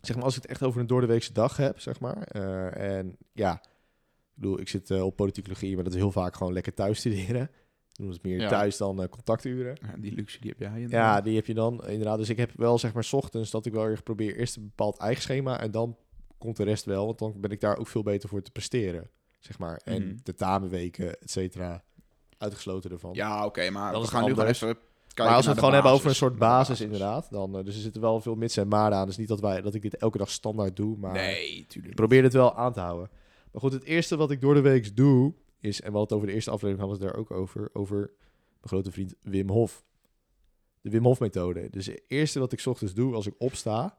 [0.00, 2.22] zeg maar, als ik het echt over een doordeweekse dag heb, zeg maar.
[2.22, 3.66] eh, en ja, ik
[4.34, 7.50] bedoel, ik zit op politicologie, maar dat is heel vaak gewoon lekker thuis studeren.
[7.92, 8.48] Doe het meer Ja.
[8.48, 9.76] thuis dan eh, contacturen.
[9.82, 10.68] Ja, die luxe die heb jij.
[10.70, 11.24] Ja, inderdaad.
[11.24, 12.18] die heb je dan inderdaad.
[12.18, 14.62] Dus ik heb wel zeg maar 's ochtends dat ik wel erg probeer eerst een
[14.64, 15.96] bepaald eigen schema en dan
[16.38, 19.08] komt de rest wel, want dan ben ik daar ook veel beter voor te presteren,
[19.38, 19.80] zeg maar.
[19.84, 20.16] En Mhm.
[20.22, 21.82] de tamenweken, et cetera,
[22.38, 23.14] uitgesloten ervan.
[23.14, 24.76] Ja, oké, maar Dan we gaan nu gewoon even
[25.16, 27.80] maar als we het gewoon hebben over een soort basis, inderdaad, dan uh, dus er
[27.80, 29.06] zitten wel veel mits en maarden aan.
[29.06, 31.94] Dus niet dat wij dat ik dit elke dag standaard doe, maar Nee, ik tuurlijk.
[31.94, 33.10] probeer het wel aan te houden.
[33.52, 36.12] Maar goed, het eerste wat ik door de week doe is, en we hadden het
[36.12, 38.12] over de eerste aflevering hadden we het daar ook over, over mijn
[38.60, 39.84] grote vriend Wim Hof.
[40.80, 41.70] De Wim Hof methode.
[41.70, 43.98] Dus het eerste wat ik 's ochtends doe als ik opsta,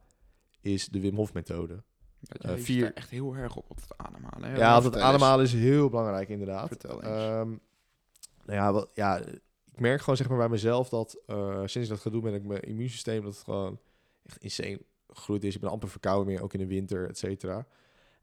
[0.61, 1.83] is de Wim Hof methode.
[2.19, 4.49] Dat eh, jij vier- echt heel erg op op het ademhalen.
[4.49, 4.57] Hè?
[4.57, 6.67] Ja, dat ademhalen is heel belangrijk inderdaad.
[6.67, 7.03] Vertel eens.
[7.03, 7.47] Ehm,
[8.45, 9.17] nou ja, wat, ja,
[9.71, 12.33] ik merk gewoon zeg maar bij mezelf dat eh, sinds ik dat ga doen ben
[12.33, 13.79] ik mijn immuunsysteem dat het gewoon
[14.23, 15.55] echt insane groeit is.
[15.55, 17.67] Ik ben amper verkouden meer, ook in de winter, et cetera.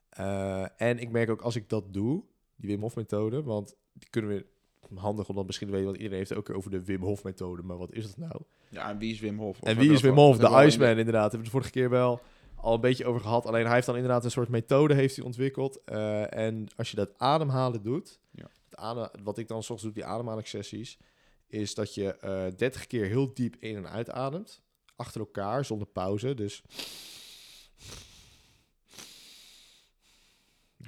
[0.09, 2.23] Eh, en ik merk ook als ik dat doe,
[2.59, 4.47] die Wim Hof methode, want die kunnen we
[4.95, 7.77] handig omdat misschien weten, want iedereen heeft het ook over de Wim Hof methode, maar
[7.77, 8.43] wat is dat nou?
[8.71, 9.61] Ja, en wie is Wim Hof?
[9.61, 10.37] Of En wie is Wim Hof?
[10.37, 11.31] De Iceman inderdaad.
[11.31, 12.21] Hebben we het de vorige keer wel
[12.55, 13.47] al een beetje over gehad.
[13.47, 15.85] Alleen hij heeft dan inderdaad een soort methode heeft hij ontwikkeld.
[15.85, 18.49] Eh, en als je dat ademhalen doet, Ja.
[18.65, 20.99] het adem, wat ik dan soms doe, die ademhalingssessies,
[21.47, 24.63] is dat je eh 30 keer heel diep in en uitademt.
[24.97, 26.35] Achter elkaar, zonder pauze.
[26.35, 26.63] Dus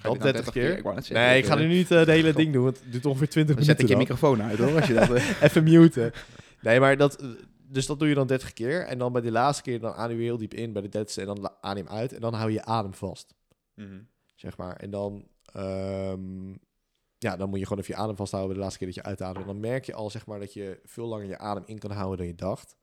[0.02, 0.78] Dat dit nou 30 keer.
[0.78, 2.92] Ik zeggen, Nee, ik ga eh, nu niet eh, de hele ding doen, want het
[2.92, 4.08] duurt ongeveer 20 Dan zet ik minuten.
[4.08, 4.16] je dan.
[4.16, 5.10] microfoon uit hoor, als je dat...
[5.14, 6.12] eh, Even muten.
[6.60, 7.24] Nee, maar dat...
[7.68, 8.80] Dus dat doe je dan 30 keer.
[8.86, 10.72] En dan bij de laatste keer, dan adem je heel diep in.
[10.72, 12.12] Bij de dertigste en dan adem je uit.
[12.12, 13.34] En dan hou je je adem vast,
[13.74, 14.00] mhm.
[14.34, 14.76] zeg maar.
[14.76, 15.26] En dan...
[15.52, 16.48] ehm,
[17.18, 19.10] ja, dan moet je gewoon even je adem vasthouden bij de laatste keer dat je
[19.10, 19.46] uitademt.
[19.46, 21.90] En dan merk je al, zeg maar, dat je veel langer je adem in kan
[21.90, 22.76] houden dan je dacht.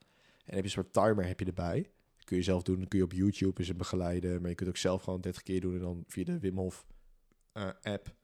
[0.46, 1.90] En heb je een soort timer heb je erbij.
[2.18, 2.78] Dat kun je zelf doen.
[2.78, 4.42] Dan kun je op YouTube eens begeleiden.
[4.42, 5.74] Maar je kunt ook zelf gewoon 30 keer doen.
[5.74, 6.86] En dan via de Wim Hof
[7.58, 8.16] eh, app.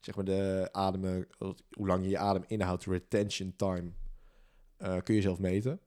[0.00, 1.26] Zeg maar de ademen,
[1.70, 3.90] hoe lang je je adem inhoudt, retention time,
[4.76, 5.80] eh, kun je zelf meten.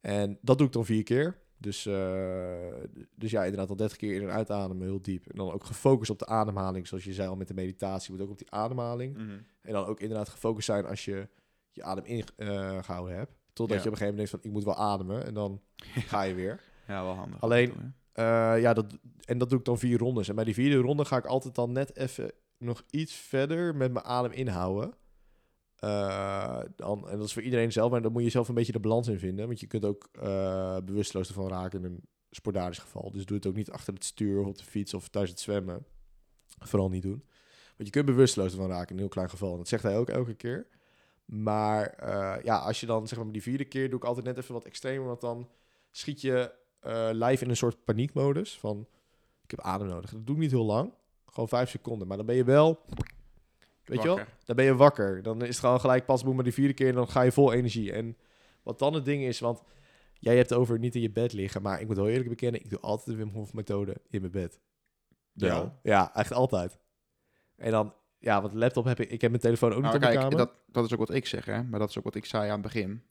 [0.00, 1.40] En dat doe ik dan vier keer.
[1.58, 2.74] Dus, eh,
[3.14, 5.26] dus ja, inderdaad al 30 keer in en uitademen, heel diep.
[5.26, 8.20] En dan ook gefocust op de ademhaling, zoals je zei al met de meditatie, moet
[8.22, 9.16] ook op die ademhaling.
[9.16, 9.38] Mhm.
[9.62, 11.28] En dan ook inderdaad gefocust zijn als je
[11.72, 13.32] je adem ingehouden hebt.
[13.52, 13.82] Totdat Ja.
[13.82, 15.24] je op een gegeven moment denkt van, ik moet wel ademen.
[15.26, 15.60] En dan
[16.12, 16.60] ga je weer.
[16.86, 17.40] Ja, wel handig.
[17.40, 20.28] Alleen- Eh, ja, dat, en dat doe ik dan vier rondes.
[20.28, 23.92] En bij die vierde ronde ga ik altijd dan net even nog iets verder met
[23.92, 24.94] mijn adem inhouden.
[25.76, 28.72] Eh, dan, en dat is voor iedereen zelf, maar dan moet je zelf een beetje
[28.72, 29.46] de balans in vinden.
[29.46, 33.10] Want je kunt ook eh, bewusteloos ervan raken in een sporadisch geval.
[33.10, 35.40] Dus doe het ook niet achter het stuur of op de fiets of thuis het
[35.40, 35.86] zwemmen.
[36.58, 37.24] Vooral niet doen.
[37.76, 39.52] Want je kunt bewusteloos ervan raken in een heel klein geval.
[39.52, 40.66] En dat zegt hij ook elke keer.
[41.24, 42.06] Maar
[42.44, 44.64] ja, als je dan zeg maar die vierde keer doe ik altijd net even wat
[44.64, 45.48] extremer, want dan
[45.90, 48.86] schiet je eh lijf in een soort paniekmodus van
[49.44, 50.10] ik heb adem nodig.
[50.10, 50.92] Dat doe ik niet heel lang,
[51.26, 52.80] gewoon vijf seconden, maar dan ben je wel,
[53.84, 55.22] weet je wel, dan ben je wakker.
[55.22, 57.32] Dan is het gewoon gelijk pas boem maar die vierde keer en dan ga je
[57.32, 57.92] vol energie.
[57.92, 58.16] En
[58.62, 59.62] wat dan het ding is, want
[60.14, 62.60] jij hebt het over niet in je bed liggen, maar ik moet wel eerlijk bekennen,
[62.60, 64.60] ik doe altijd de Wim Hof methode in mijn bed.
[65.32, 65.78] Ja.
[65.82, 66.78] Ja, echt altijd.
[67.56, 70.00] En dan, ja, want laptop heb ik, ik heb mijn telefoon ook Nou, niet op
[70.00, 70.46] mijn kijk, kamer.
[70.46, 71.62] dat, dat is ook wat ik zeg, hè.
[71.62, 73.02] Maar dat is ook wat ik zei aan het begin.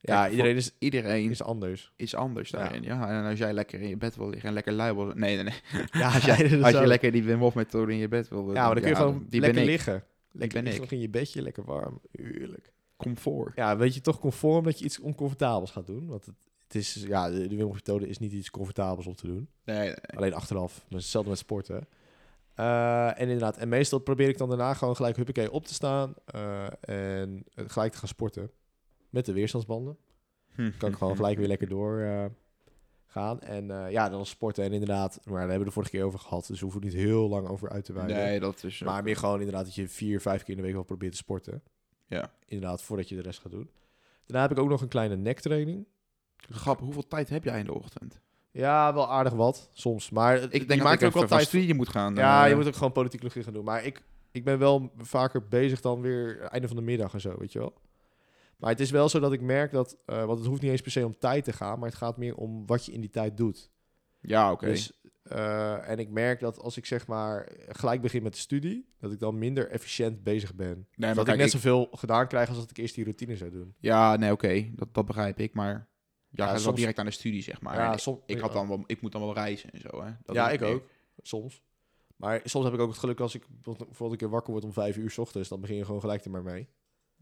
[0.00, 1.92] Ja, kijk, iedereen is, Iedereen is anders.
[1.96, 2.82] is anders daarin.
[2.82, 3.08] Ja.
[3.08, 5.04] En als jij lekker in je bed wil liggen en lekker lui wil...
[5.06, 5.84] Nee, nee, nee.
[5.92, 8.52] Ja, als, jij, als je lekker die Wim Hof methode in je bed wil...
[8.54, 10.04] Ja, maar dan kun je gewoon die lekker liggen.
[10.32, 10.90] Lekker ben ik.
[10.90, 12.00] in je bedje, lekker warm.
[12.12, 12.72] Heerlijk.
[12.96, 13.56] Comfort.
[13.56, 16.06] Ja, weet je toch conform dat je iets oncomfortabels gaat doen?
[16.06, 19.14] Want het, het is, ja, de, de Wim Hof methode is niet iets comfortabels om
[19.14, 19.48] te doen.
[19.64, 20.16] Nee, nee, nee.
[20.16, 20.84] Alleen achteraf.
[20.88, 21.88] Maar hetzelfde met sporten.
[22.54, 26.14] Eh, en inderdaad, en meestal probeer ik dan daarna gewoon gelijk huppakee op te staan.
[26.24, 28.50] eh, en eh, gelijk te gaan sporten.
[29.10, 29.96] Met de weerstandsbanden.
[30.78, 32.24] kan ik gewoon gelijk weer lekker door eh,
[33.06, 33.40] gaan.
[33.40, 36.18] En eh, ja, dan sporten en inderdaad, maar daar hebben we de vorige keer over
[36.18, 36.46] gehad.
[36.46, 38.16] Dus we hoeven er niet heel lang over uit te wijden.
[38.16, 38.80] Nee, dat is...
[38.80, 41.18] maar meer gewoon inderdaad dat je vier, vijf keer in de week wel probeert te
[41.18, 41.62] sporten.
[42.06, 42.32] Ja.
[42.46, 43.70] Inderdaad, voordat je de rest gaat doen.
[44.26, 45.86] Daarna heb ik ook nog een kleine nektraining.
[46.36, 48.20] Grappig, hoeveel tijd heb jij in de ochtend?
[48.50, 50.10] Ja, wel aardig wat, soms.
[50.10, 52.14] Maar Ik je denk dat maakt ik er ook wel tijd studie moet gaan.
[52.14, 53.64] Ja, eh, je moet ook gewoon politicologie gaan doen.
[53.64, 57.34] Maar ik, ik ben wel vaker bezig dan weer einde van de middag en zo,
[57.38, 57.74] weet je wel.
[58.60, 60.80] Maar het is wel zo dat ik merk dat, eh, want het hoeft niet eens
[60.80, 63.10] per se om tijd te gaan, maar het gaat meer om wat je in die
[63.10, 63.70] tijd doet.
[64.20, 64.66] Ja, oké.
[64.66, 68.88] Dus, eh, en ik merk dat als ik zeg maar gelijk begin met de studie,
[68.98, 70.66] dat ik dan minder efficiënt bezig ben.
[70.68, 73.36] Nee, maar dat ik net ik- zoveel gedaan krijg als dat ik eerst die routine
[73.36, 73.74] zou doen.
[73.78, 74.70] Ja, nee, oké.
[74.74, 75.54] Dat, dat begrijp ik.
[75.54, 75.72] Maar
[76.28, 77.74] ja, Ja, wel soms- direct aan de studie, zeg maar.
[77.74, 80.10] ja, ik, had dan wel, ik moet dan wel reizen en zo, hè.
[80.22, 80.82] Dat ja, ik ook.
[81.22, 81.62] Soms.
[82.16, 84.72] Maar soms heb ik ook het geluk als ik bijvoorbeeld een keer wakker word om
[84.72, 86.68] vijf uur 's ochtends, dan begin je gewoon gelijk er maar mee.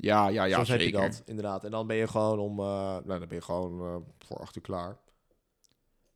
[0.00, 0.84] Ja, ja, ja, Soms zeker.
[1.00, 1.64] heb je dat, inderdaad.
[1.64, 4.56] En dan ben je gewoon om, eh, nou, dan ben je gewoon eh, voor acht
[4.56, 4.98] uur klaar,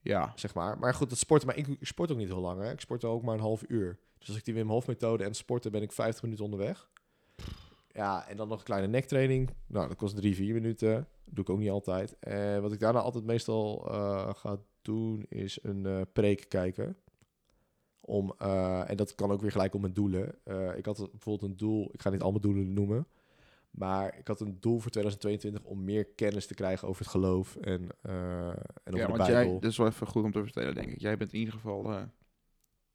[0.00, 0.78] Ja, zeg maar.
[0.78, 2.70] Maar goed, het sporten, maar ik, ik sport ook niet heel lang, hè.
[2.70, 3.98] Ik sport ook maar een half uur.
[4.18, 6.88] Dus als ik die Wim Hof methode en sporten, ben ik 50 minuten onderweg.
[7.88, 9.50] Ja, en dan nog een kleine nektraining.
[9.66, 11.08] Nou, dat kost drie, vier minuten.
[11.24, 12.18] doe ik ook niet altijd.
[12.18, 16.96] En wat ik daarna altijd meestal eh, ga doen, is een eh, preek kijken.
[18.00, 20.34] Om, eh, en dat kan ook weer gelijk om mijn doelen.
[20.44, 23.06] Eh, ik had bijvoorbeeld een doel, ik ga niet al mijn doelen noemen.
[23.72, 27.56] Maar ik had een doel voor 2022 om meer kennis te krijgen over het geloof
[27.56, 29.50] en, eh, en over ja de want Bijbel.
[29.50, 31.00] jij, dat is wel even goed om te vertellen, denk ik.
[31.00, 32.02] Jij bent in ieder geval eh,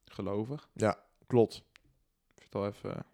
[0.04, 0.68] gelovig.
[1.26, 1.62] Klopt.
[2.36, 3.04] Vertel even,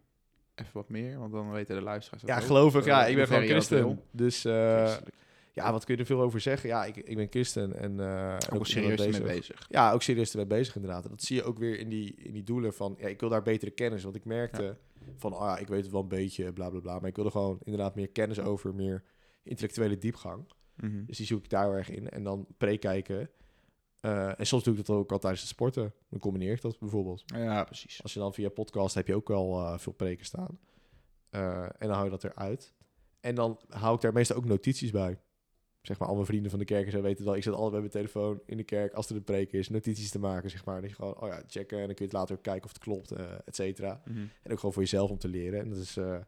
[0.54, 2.80] even wat meer, want dan weten de luisteraars Ja, gelovig.
[2.80, 4.02] Eh, Ja, ik in ben gewoon dat christen.
[4.10, 5.16] Dus eh, Christelijk.
[5.54, 6.68] Ja, wat kun je er veel over zeggen?
[6.68, 9.66] Ja, ik, ik ben christen en en ook ook serieus ermee bezig.
[9.68, 11.04] Ja, ook serieus ermee bezig inderdaad.
[11.04, 12.94] En dat zie je ook weer in die, in die doelen van...
[12.98, 14.02] Ja, ik wil daar betere kennis.
[14.02, 14.78] Want ik merkte
[15.16, 15.34] van...
[15.34, 16.98] Oh ja, ik weet het wel een beetje, bla bla bla.
[16.98, 19.04] Maar ik wilde gewoon inderdaad meer kennis over, meer
[19.42, 20.52] intellectuele diepgang.
[20.76, 21.04] Mhm.
[21.04, 22.08] Dus die zoek ik daar erg in.
[22.10, 23.30] En dan pre-kijken.
[24.00, 25.92] Eh, en soms doe ik dat ook al tijdens het sporten.
[26.10, 27.22] Dan combineer ik dat bijvoorbeeld.
[27.26, 28.02] Ja, precies.
[28.02, 30.58] Als je dan via podcast heb je ook al eh, veel preken staan.
[31.30, 32.74] En dan hou je dat eruit.
[33.20, 35.18] En dan hou ik daar meestal ook notities bij.
[35.86, 37.36] Zeg maar, al mijn vrienden van de kerk en zo weten wel.
[37.36, 40.10] Ik zet altijd bij mijn telefoon in de kerk, als er een preek is, notities
[40.10, 40.80] te maken, zeg maar.
[40.80, 41.78] Dat je gewoon, oh ja, checken.
[41.78, 44.02] En dan kun je het later ook kijken of het klopt, eh et cetera.
[44.04, 44.18] Mhm.
[44.18, 45.60] En ook gewoon voor jezelf om te leren.
[45.60, 46.18] En dat is, eh,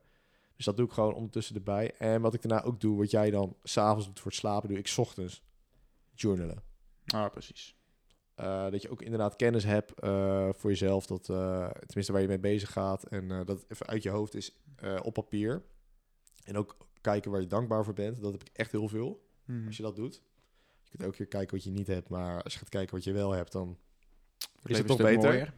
[0.56, 1.94] dus dat doe ik gewoon ondertussen erbij.
[1.98, 4.78] En wat ik daarna ook doe, wat jij dan s'avonds doet voor het slapen, doe
[4.78, 5.42] ik 's ochtends
[6.14, 6.62] journalen.
[7.06, 7.76] Ah, precies.
[8.40, 9.92] Uh, dat je ook inderdaad kennis hebt
[10.58, 11.06] voor jezelf.
[11.06, 13.04] Dat, tenminste, waar je mee bezig gaat.
[13.04, 14.56] En dat even uit je hoofd is
[15.02, 15.62] op papier.
[16.44, 18.20] En ook kijken waar je dankbaar voor bent.
[18.20, 19.25] Dat heb ik echt heel veel.
[19.46, 19.66] Mhm.
[19.66, 20.22] Als je dat doet.
[20.82, 22.08] Je kunt ook keer kijken wat je niet hebt.
[22.08, 23.78] Maar als je gaat kijken wat je wel hebt, dan
[24.64, 25.30] is het toch beter.
[25.30, 25.54] mooier.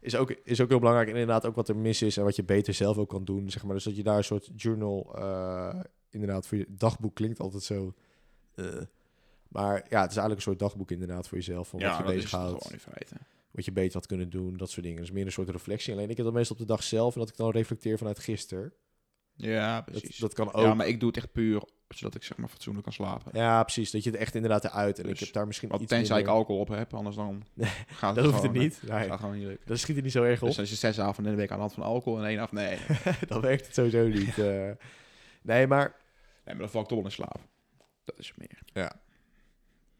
[0.00, 1.08] Is ook, is ook heel belangrijk.
[1.08, 2.16] En inderdaad ook wat er mis is.
[2.16, 3.50] En wat je beter zelf ook kan doen.
[3.50, 3.74] Zeg maar.
[3.74, 5.14] Dus dat je daar een soort journal...
[5.18, 7.94] uh, inderdaad, voor je dagboek klinkt altijd zo...
[8.54, 8.66] Uh,
[9.48, 11.68] maar ja, het is eigenlijk een soort dagboek inderdaad voor jezelf.
[11.68, 12.74] Van ja, wat je bezighoudt.
[13.50, 15.00] wat je beter had kunnen doen, dat soort dingen.
[15.00, 15.92] Dus meer een soort reflectie.
[15.92, 18.18] Alleen ik heb dat meestal op de dag zelf en dat ik dan reflecteer vanuit
[18.18, 18.72] gisteren.
[19.34, 20.18] Ja, Dat, precies.
[20.18, 20.64] dat kan ook.
[20.64, 23.30] Ja, maar ik doe het echt puur zodat ik zeg maar fatsoenlijk kan slapen.
[23.34, 23.90] Ja, precies.
[23.90, 24.98] Dat je het echt inderdaad eruit.
[24.98, 27.70] En Dus ik heb daar misschien iets tenzij ik alcohol op heb, anders dan Nee,
[27.86, 28.82] gaat Dat het hoeft het niet.
[28.82, 29.66] Nee, gaat gewoon niet lukken.
[29.68, 30.48] dat schiet er niet zo erg op.
[30.48, 32.38] Dus als je zes avonden in de week aan de hand van alcohol en één
[32.38, 32.78] af, nee.
[33.04, 34.38] nee, dan werkt het sowieso niet.
[34.38, 34.70] eh.
[35.42, 35.96] nee, maar...
[36.44, 37.40] maar dan val ik toch wel in slaap.
[38.04, 38.58] Dat is meer.
[38.72, 38.92] Ja.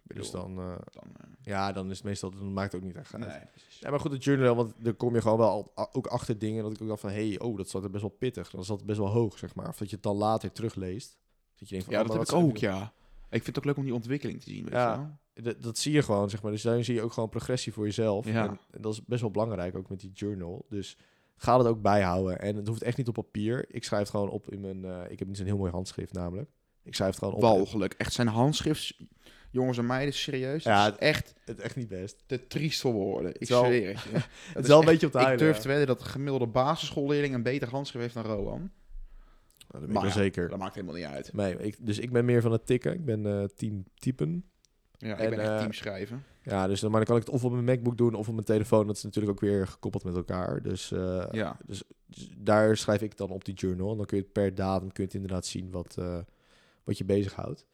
[0.03, 0.51] Bedoel, Dus dan...
[0.59, 2.31] eh, dan eh, ja, dan is het meestal...
[2.31, 3.27] Dan maakt het ook niet echt uit.
[3.27, 3.79] nee, precies.
[3.79, 6.63] Ja, maar goed, het journal, want dan kom je gewoon wel ook achter dingen.
[6.63, 8.51] Dat ik ook dacht van, hé, hey, oh, dat zat er best wel pittig.
[8.51, 9.69] Dan zat het best wel hoog, zeg maar.
[9.69, 11.17] Of dat je het dan later terugleest.
[11.59, 12.93] Dat je denkt van, Ja, oh, dat heb ik ook, ja.
[13.31, 14.93] Ik vind het ook leuk om die ontwikkeling te zien, weet Ja.
[14.93, 15.11] je wel.
[15.53, 16.53] Dat, dat zie je gewoon, zeg maar.
[16.53, 18.27] Dus daarin zie je ook gewoon progressie voor jezelf.
[18.27, 18.45] Ja.
[18.49, 20.65] En, en dat is best wel belangrijk, ook met die journal.
[20.69, 20.97] Dus
[21.37, 22.41] ga het ook bijhouden.
[22.41, 23.65] En het hoeft echt niet op papier.
[23.69, 24.85] Ik schrijf het gewoon op in mijn...
[24.85, 26.49] eh, ik heb niet zo'n heel mooi handschrift namelijk.
[26.83, 27.41] Ik schrijf het gewoon op.
[27.41, 27.95] Walgelijk.
[27.99, 28.97] Echt zijn handschrift,
[29.51, 30.63] jongens en meiden, serieus.
[30.65, 32.23] Ja, Ja, is echt Het echt niet best.
[32.27, 33.31] te triest voor woorden.
[33.35, 34.09] Ik is wel- zweer het je.
[34.19, 36.47] Het Dat is wel een beetje op de Ik durf te wedden dat de gemiddelde
[36.47, 38.71] basisschoolleerling een beter handschrift heeft dan Rowan.
[39.77, 40.49] Nou, dat weet ik Maar wel ja, zeker.
[40.49, 41.33] Dat maakt helemaal niet uit.
[41.33, 42.93] Nee, ik, dus ik ben meer van het tikken.
[42.93, 44.45] Ik ben eh, team typen.
[44.99, 46.25] Ja, ik En, ben echt eh, team schrijven.
[46.43, 48.35] Ja, dus dan, maar dan kan ik het of op mijn MacBook doen of op
[48.35, 48.87] mijn telefoon.
[48.87, 50.63] Dat is natuurlijk ook weer gekoppeld met elkaar.
[50.63, 51.57] Dus, eh, Ja.
[51.67, 53.91] dus, dus daar schrijf ik dan op die journal.
[53.91, 55.99] En dan kun je het per datum kun je het inderdaad zien wat,
[56.85, 57.67] wat je bezighoudt.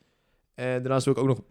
[0.55, 1.43] En daarnaast wil ik ook nog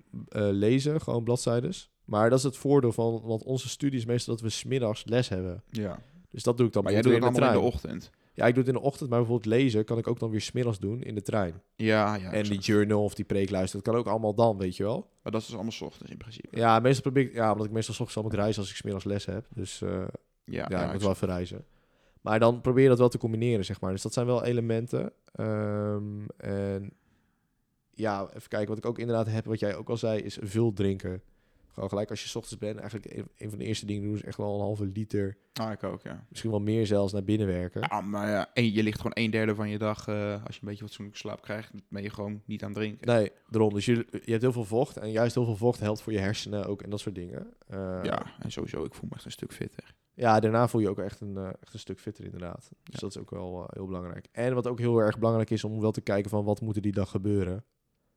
[0.52, 1.90] lezen, gewoon bladzijdes.
[2.06, 5.30] Maar dat is het voordeel van, want onze studie is meestal dat we smiddags les
[5.30, 5.64] hebben.
[5.70, 6.00] ja.
[6.30, 8.10] Dus dat doe ik dan Maar jij doet het allemaal in de ochtend.
[8.34, 10.42] Ja, ik doe het in de ochtend, maar bijvoorbeeld lezen kan ik ook dan weer
[10.42, 11.62] smiddags doen in de trein.
[11.76, 12.32] Ja, ja.
[12.32, 15.10] en die journal of die preek luisteren, dat kan ook allemaal dan, weet je wel.
[15.24, 16.58] Maar dat is dus allemaal 's ochtends in principe.
[16.58, 18.76] Ja, meestal probeer ik, ja, omdat ik meestal 's ochtends al moet reizen als ik
[18.78, 19.48] smiddags les heb.
[19.54, 20.06] Dus eh, Ja,
[20.46, 21.66] ja, ja, ik moet wel even reizen.
[22.22, 23.92] Maar dan probeer je dat wel te combineren, zeg maar.
[23.92, 25.12] Dus dat zijn wel elementen.
[25.32, 26.94] Ehm, en
[27.94, 28.68] ja, even kijken.
[28.68, 31.22] Wat ik ook inderdaad heb, wat jij ook al zei, is veel drinken.
[31.72, 32.80] Gewoon gelijk als je 's ochtends bent.
[32.80, 35.38] Eigenlijk een, een van de eerste dingen doen is echt wel een halve liter.
[35.54, 36.26] Ah, ik ook, ja.
[36.30, 37.82] Misschien wel meer zelfs naar binnen werken.
[37.90, 40.62] Ja, maar ja, en je ligt gewoon een derde van je dag, eh, als je
[40.62, 43.08] een beetje fatsoenlijke slaap krijgt, ben je gewoon niet aan het drinken.
[43.08, 43.74] Nee, daarom.
[43.74, 43.94] Dus je,
[44.26, 44.98] je hebt heel veel vocht.
[44.98, 47.54] En juist heel veel vocht helpt voor je hersenen ook en dat soort dingen.
[47.68, 49.96] Eh, Ja, en sowieso, ik voel me echt een stuk fitter.
[50.14, 52.60] Ja, daarna voel je ook echt een, eh, echt een stuk fitter inderdaad.
[52.70, 53.00] Dus Ja.
[53.00, 54.28] dat is ook wel heel belangrijk.
[54.32, 56.82] En wat ook heel erg belangrijk is om wel te kijken van wat moet er
[56.82, 57.66] die dag gebeuren.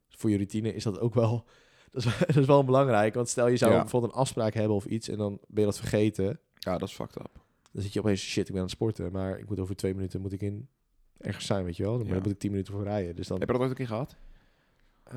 [0.09, 1.45] Voor je routine is dat ook wel,
[1.95, 3.15] dat is, dat is wel belangrijk.
[3.15, 3.81] Want stel je zou Ja.
[3.81, 6.39] bijvoorbeeld een afspraak hebben of iets en dan ben je dat vergeten.
[6.55, 7.31] Ja, dat is fucked up.
[7.73, 9.13] Dan zit je opeens, shit, ik ben aan het sporten.
[9.13, 10.69] Maar ik moet over twee minuten moet ik in
[11.19, 11.97] ergens zijn, weet je wel.
[11.99, 12.13] Dan, Ja.
[12.13, 13.17] dan moet ik tien minuten voor rijden.
[13.17, 14.17] Dus dan, Heb je dat ooit een keer gehad?
[15.05, 15.17] eh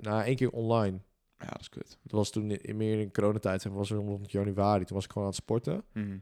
[0.00, 0.98] nou, één keer online.
[1.38, 1.98] Ja, dat is kut.
[2.02, 4.84] Het was toen in, meer in coronatijd, maar, was rond januari.
[4.84, 5.82] Toen was ik gewoon aan het sporten.
[5.92, 6.16] Mhm.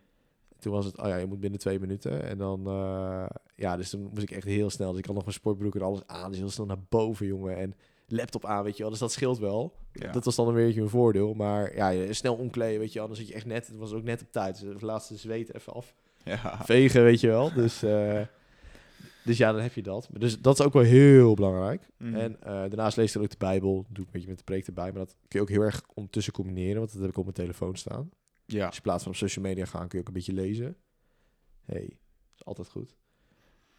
[0.59, 2.22] Toen was het, oh ja, je moet binnen twee minuten.
[2.22, 4.90] En dan, eh, ja, dus toen moest ik echt heel snel.
[4.90, 6.31] Dus ik had nog mijn sportbroek en alles aan.
[6.31, 7.57] Dus heel snel naar boven, jongen.
[7.57, 7.75] En
[8.06, 8.90] laptop aan, weet je wel.
[8.90, 9.74] Dus dat scheelt wel.
[9.92, 10.12] Ja.
[10.12, 11.34] Dat was dan een beetje een voordeel.
[11.34, 13.08] Maar ja, snel omkleden, weet je wel.
[13.08, 14.60] Dan zit je echt net, het was ook net op tijd.
[14.60, 15.94] Dus de laatste zweet even af.
[16.24, 16.64] ja.
[16.64, 17.52] Vegen, weet je wel.
[17.52, 18.20] Dus, eh,
[19.24, 20.08] dus ja, dan heb je dat.
[20.12, 21.88] Dus dat is ook wel heel belangrijk.
[21.98, 22.14] Mhm.
[22.14, 23.74] En eh, daarnaast lees ik ook de Bijbel.
[23.76, 24.92] Dat doe ik een beetje met de preek erbij.
[24.92, 26.78] Maar dat kun je ook heel erg ondertussen combineren.
[26.78, 28.10] Want dat heb ik op mijn telefoon staan.
[28.46, 28.66] ja.
[28.66, 30.76] Je in plaats van op social media gaan, kun je ook een beetje lezen.
[31.64, 31.98] hey,
[32.36, 32.96] is altijd goed.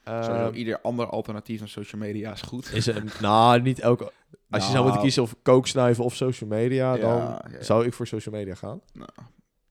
[0.07, 2.73] Sowieso, Ehm, ieder ander alternatief dan social media is goed.
[2.73, 4.11] is er, nou, niet elke...
[4.49, 5.01] Als je zou moeten Nou.
[5.01, 7.63] kiezen of kooksnuiven of social media, Ja, dan ja, ja.
[7.63, 8.81] zou ik voor social media gaan.
[8.93, 9.09] Nou,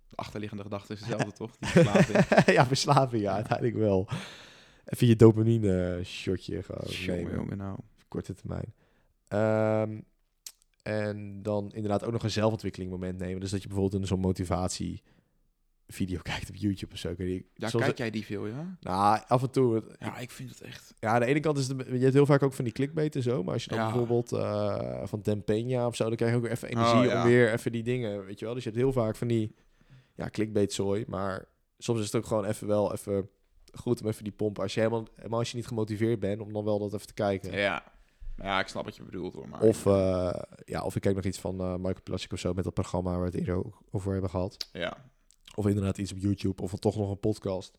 [0.09, 1.57] de achterliggende gedachte is hetzelfde, toch?
[1.59, 2.44] Die verslaving.
[2.57, 4.09] ja, verslaving, ja, uiteindelijk wel.
[4.85, 7.35] Even je dopamine shotje gewoon Jongen, nemen.
[7.35, 7.79] jongen, nou.
[8.09, 8.75] korte termijn.
[9.29, 10.01] Ehm,
[10.83, 13.40] en dan inderdaad ook nog een zelfontwikkeling moment nemen.
[13.40, 15.03] Dus dat je bijvoorbeeld in zo'n motivatie
[15.88, 17.14] video kijkt op YouTube of zo.
[17.16, 17.46] Ik.
[17.55, 18.77] Ja, Soms- kijk jij die veel, ja?
[18.81, 19.83] Nou, af en toe.
[19.99, 20.94] Ja, ik vind het echt...
[21.01, 21.87] Ja, aan de ene kant is het...
[21.87, 23.42] Je hebt heel vaak ook van die clickbait en zo.
[23.42, 23.87] Maar als je dan Ja.
[23.87, 26.05] bijvoorbeeld eh, van Peña of zo...
[26.05, 27.22] dan krijg je ook weer even energie Oh, ja.
[27.22, 28.25] om weer even die dingen...
[28.25, 28.55] Weet je wel?
[28.55, 29.55] Dus je hebt heel vaak van die...
[30.14, 31.05] Ja, clickbait zooi.
[31.09, 31.44] Maar
[31.79, 33.29] soms is het ook gewoon even wel even
[33.72, 34.62] goed om even die pompen.
[34.62, 36.40] Als je helemaal, helemaal als je niet gemotiveerd bent...
[36.40, 37.53] om dan wel dat even te kijken.
[37.59, 37.94] Ja.
[38.37, 39.49] Ja, ik snap wat je bedoelt, hoor.
[39.49, 42.53] Maar Of, eh, ja, of ik kijk nog iets van eh Michael Plastic of zo
[42.53, 44.68] met dat programma waar we het eerder ook over hebben gehad.
[44.72, 44.96] Ja.
[45.56, 47.78] Of inderdaad iets op YouTube of toch nog een podcast.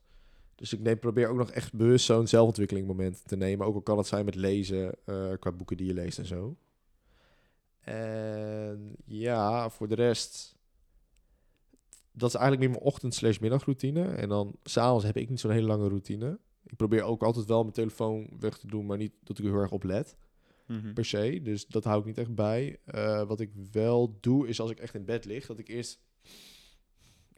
[0.56, 3.66] Dus ik neem, probeer ook nog echt bewust zo'n zelfontwikkeling moment te nemen.
[3.66, 6.56] Ook al kan het zijn met lezen, eh, qua boeken die je leest en zo.
[7.80, 10.56] En ja, voor de rest...
[12.12, 14.04] Dat is eigenlijk meer mijn ochtend slash middagroutine.
[14.08, 16.40] En dan s'avonds heb ik niet zo'n hele lange routine.
[16.64, 19.52] Ik probeer ook altijd wel mijn telefoon weg te doen, maar niet dat ik er
[19.52, 20.18] heel erg op let
[20.68, 20.94] Mhm.
[20.94, 21.40] per se.
[21.44, 22.80] Dus dat hou ik niet echt bij.
[22.86, 26.00] Eh, wat ik wel doe, is als ik echt in bed lig, dat ik eerst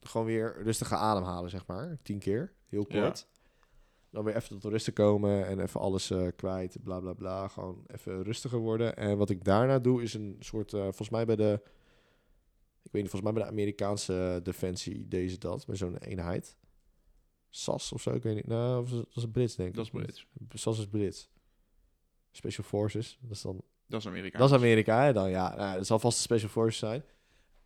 [0.02, 1.98] gewoon weer rustig ga ademhalen, zeg maar.
[2.02, 3.02] Tien keer, heel Ja.
[3.02, 3.28] kort.
[4.12, 7.48] Dan weer even tot rust te komen en even alles eh, kwijt, bla bla bla.
[7.48, 8.96] Gewoon even rustiger worden.
[8.98, 11.62] En wat ik daarna doe, is een soort, eh, volgens mij bij de,
[12.84, 16.58] ik weet niet, volgens mij bij de Amerikaanse defensie deze dat, met zo'n eenheid.
[17.50, 18.48] SAS of zo, ik weet niet.
[18.48, 19.76] Nou, of dat is Brits, denk ik.
[19.76, 20.28] Dat is Brits.
[20.54, 21.30] SAS is Brits.
[22.32, 24.38] Special Forces, dat is dan Dat is Amerika.
[24.40, 25.56] dat is Amerika, hè, dan ja.
[25.56, 27.04] Nou, dat zal vast de Special Forces zijn.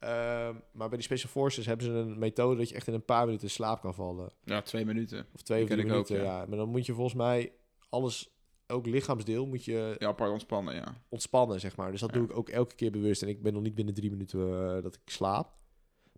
[0.03, 3.05] Ehm, maar bij die Special Forces hebben ze een methode dat je echt in een
[3.05, 4.31] paar minuten in slaap kan vallen.
[4.43, 5.25] Ja, twee minuten.
[5.33, 6.23] Of twee of drie ik ook, minuten, ja.
[6.41, 6.45] ja.
[6.45, 7.51] Maar dan moet je volgens mij
[7.89, 8.35] alles,
[8.65, 11.01] elk lichaamsdeel moet je Ja, apart ontspannen, ja.
[11.09, 11.91] ontspannen, zeg maar.
[11.91, 12.17] Dus dat Ja.
[12.17, 13.21] doe ik ook elke keer bewust.
[13.21, 14.39] En ik ben nog niet binnen drie minuten
[14.75, 15.53] eh, dat ik slaap.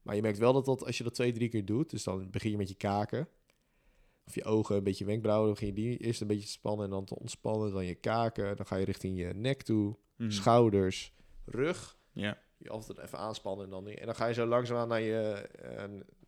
[0.04, 2.30] Maar je merkt wel dat, dat als je dat twee, drie keer doet, dus dan
[2.32, 3.28] begin je met je kaken.
[4.26, 6.86] Of je ogen, een beetje wenkbrauwen, dan begin je die eerst een beetje te spannen
[6.86, 7.72] en dan te ontspannen.
[7.74, 10.30] Dan je kaken, dan ga je richting je nek toe, Mhm.
[10.32, 11.14] schouders,
[11.46, 11.98] rug.
[12.12, 12.38] Ja.
[12.58, 15.84] Je altijd even aanspannen en dan, en dan ga je zo langzaamaan naar je, eh,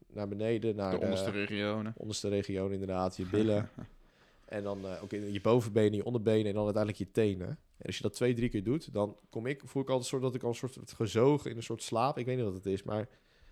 [0.08, 1.94] naar beneden, naar de de, onderste regionen.
[1.98, 3.70] onderste region inderdaad, je billen.
[4.46, 7.48] en dan eh, ook in je bovenbenen, je onderbenen en dan uiteindelijk je tenen.
[7.48, 10.20] En als je dat twee, drie keer doet, dan kom ik, voel ik altijd een
[10.20, 12.18] soort dat ik al een soort gezogen in een soort slaap.
[12.18, 13.08] Ik weet niet wat het is, maar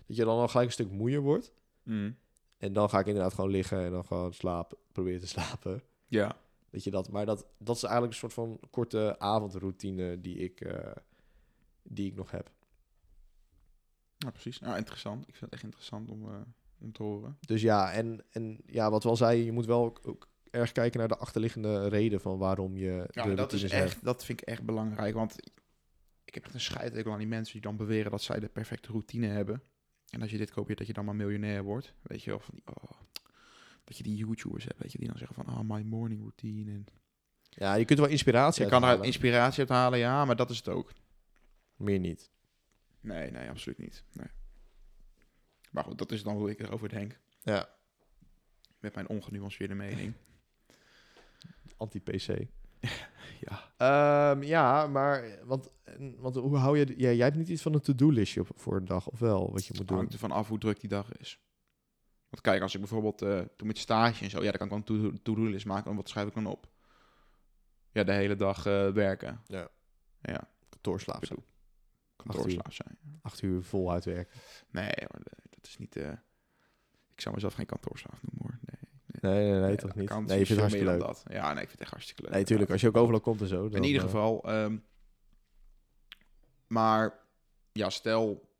[0.06, 1.52] dat je dan al gelijk een stuk moeier wordt.
[1.82, 2.16] Mm.
[2.58, 5.82] En dan ga ik inderdaad gewoon liggen en dan gewoon slapen, proberen te slapen.
[6.06, 6.36] Ja.
[6.70, 10.60] Dat je dat, maar dat, dat is eigenlijk een soort van korte avondroutine die ik,
[10.60, 10.90] eh,
[11.82, 12.50] die ik nog heb.
[14.18, 14.58] Ja, precies.
[14.58, 15.20] Nou, interessant.
[15.28, 16.36] Ik vind het echt interessant om, eh,
[16.78, 17.36] om te horen.
[17.40, 20.72] Dus ja, en, en ja, wat we al zeiden, je moet wel ook, ook erg
[20.72, 23.72] kijken naar de achterliggende reden van waarom je Ja, de dat is hebt.
[23.74, 25.14] echt, dat vind ik echt belangrijk.
[25.14, 25.36] Want
[26.24, 28.88] ik heb echt een scheidhekel aan die mensen die dan beweren dat zij de perfecte
[28.90, 29.62] routine hebben.
[30.10, 31.94] En als je dit kopieert, dat je dan maar miljonair wordt.
[32.02, 32.90] Weet je wel, van die, oh,
[33.84, 36.70] dat je die YouTubers hebt, weet je, die dan zeggen van, oh, my morning routine.
[36.72, 36.86] En
[37.48, 40.50] Ja, je kunt wel inspiratie je uit kan er inspiratie uit halen, ja, maar dat
[40.50, 40.92] is het ook.
[41.76, 42.30] Meer niet.
[43.06, 44.04] Nee, nee, absoluut niet.
[44.12, 44.26] Nee.
[45.70, 47.18] Maar goed, dat is dan hoe ik erover denk.
[47.42, 47.68] Ja,
[48.78, 50.14] Met mijn ongenuanceerde mening.
[51.76, 52.26] anti-PC.
[53.46, 53.72] ja.
[53.76, 55.70] Ehm, ja, maar want,
[56.16, 56.86] want hoe hou je...
[56.86, 59.52] Ja, jij hebt niet iets van een to-do-listje voor een dag, of wel?
[59.52, 59.96] Wat je moet doen.
[59.96, 61.40] hangt ervan af hoe druk die dag is.
[62.28, 64.86] Want kijk, als ik bijvoorbeeld uh, doe met stage en zo, ja, dan kan ik
[64.88, 65.90] wel een to- to-do-list maken.
[65.90, 66.68] En wat schrijf ik dan op?
[67.92, 69.42] Ja, de hele dag eh, werken.
[69.46, 69.68] Ja.
[70.22, 71.24] Ja, Kantoorslaap.
[72.26, 72.98] Kantoorslaaf zijn.
[73.22, 74.40] Acht uur vol uitwerken.
[74.70, 75.96] Nee, hoor, dat is niet...
[75.96, 76.12] eh,
[77.14, 78.58] ik zou mezelf geen kantoorslaaf noemen, hoor.
[78.62, 78.74] Nee,
[79.20, 80.08] Nee, nee, nee, Nee, toch niet.
[80.10, 81.00] Nee, je is vindt het hartstikke leuk.
[81.00, 81.24] dat.
[81.28, 82.32] Ja, nee, ik vind het echt hartstikke leuk.
[82.32, 82.70] Nee, tuurlijk.
[82.70, 83.64] Als je ook overal komt en zo.
[83.64, 84.42] In dan, ieder eh, geval.
[84.44, 84.78] ehm,
[86.66, 87.18] maar
[87.72, 88.54] ja, stel...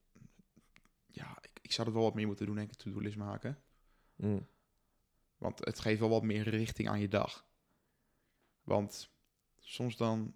[1.06, 3.58] Ja, ik, ik zou er wel wat meer moeten doen, denk ik, to-do-list maken.
[4.16, 4.46] mm.
[5.36, 7.46] Want het geeft wel wat meer richting aan je dag.
[8.62, 9.10] Want
[9.58, 10.34] soms dan,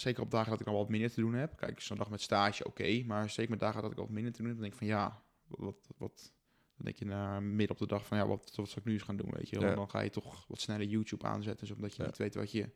[0.00, 1.56] zeker op dagen dat ik dan wat minder te doen heb.
[1.56, 3.02] Kijk, zo'n dag met stage, oké.
[3.06, 4.96] maar zeker met dagen dat ik wat minder te doen heb, dan denk ik van
[4.98, 6.32] ja, wat, wat,
[6.76, 8.92] dan denk je na midden op de dag van ja, wat, wat zal ik nu
[8.92, 9.60] eens gaan doen, weet je.
[9.60, 9.74] Ja.
[9.74, 12.08] Dan ga je toch wat sneller YouTube aanzetten, zodat je Ja.
[12.08, 12.70] niet weet wat je,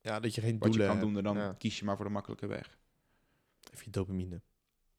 [0.00, 1.16] Ja, dat je geen wat je doelen kan doen.
[1.16, 1.52] En dan Ja.
[1.52, 2.78] kies je maar voor de makkelijke weg.
[3.72, 4.42] Even je dopamine.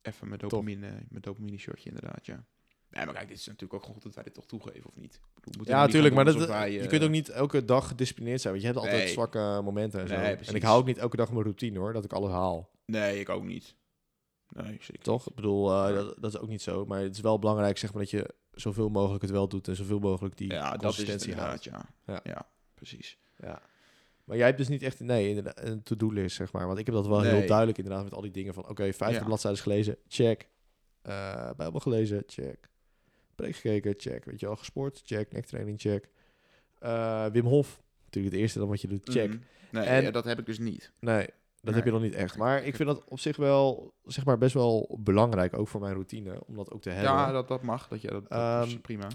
[0.02, 2.46] Even met dopamine, met dopamine shotje inderdaad, ja.
[2.90, 5.20] Nee, maar kijk, dit is natuurlijk ook goed dat wij dit toch toegeven, of niet?
[5.64, 6.16] Ja, natuurlijk.
[6.16, 6.34] Maar dat,
[6.72, 8.54] je eh, kunt ook niet elke dag gedisciplineerd zijn.
[8.54, 9.14] Want je hebt altijd Nee.
[9.14, 10.16] zwakke momenten en zo.
[10.16, 12.70] Nee, en ik hou ook niet elke dag mijn routine hoor, dat ik alles haal.
[12.86, 13.76] Nee, ik ook niet.
[14.50, 15.30] Nee, zeker Toch?
[15.30, 16.86] Ik bedoel, eh, dat, dat is ook niet zo.
[16.86, 19.76] Maar het is wel belangrijk zeg maar, dat je zoveel mogelijk het wel doet en
[19.76, 21.94] zoveel mogelijk die ja, dat is het consistentie inderdaad, houdt.
[22.06, 22.14] ja.
[22.14, 22.20] Ja.
[22.24, 22.50] ja.
[22.74, 23.18] precies.
[23.38, 23.62] Ja.
[24.24, 26.68] Maar jij hebt dus niet echt nee, een to-do-list, zeg maar.
[26.68, 28.70] Want ik heb dat wel heel duidelijk inderdaad met al die dingen van...
[28.70, 29.26] Oké, 50 Ja.
[29.26, 30.50] bladzijden gelezen, check.
[31.02, 32.70] Eh Bijbel gelezen, check.
[33.38, 34.26] Preek gekeken, check.
[34.26, 35.32] Weet je wel, gesport, check.
[35.32, 36.10] Nektraining, check.
[36.80, 39.28] Eh, Wim Hof, natuurlijk het eerste dan wat je doet, check.
[39.30, 39.38] Mhm.
[39.72, 40.92] Nee, En- ja, dat heb ik dus niet.
[41.00, 41.74] Nee, dat Nee.
[41.74, 42.38] heb je nog niet echt.
[42.38, 45.94] Maar ik vind dat op zich wel, zeg maar, best wel belangrijk, ook voor mijn
[45.94, 47.12] routine, om dat ook te hebben.
[47.12, 47.88] Ja, dat, dat mag.
[47.88, 49.08] Dat, je, dat, dat is Ehm, prima.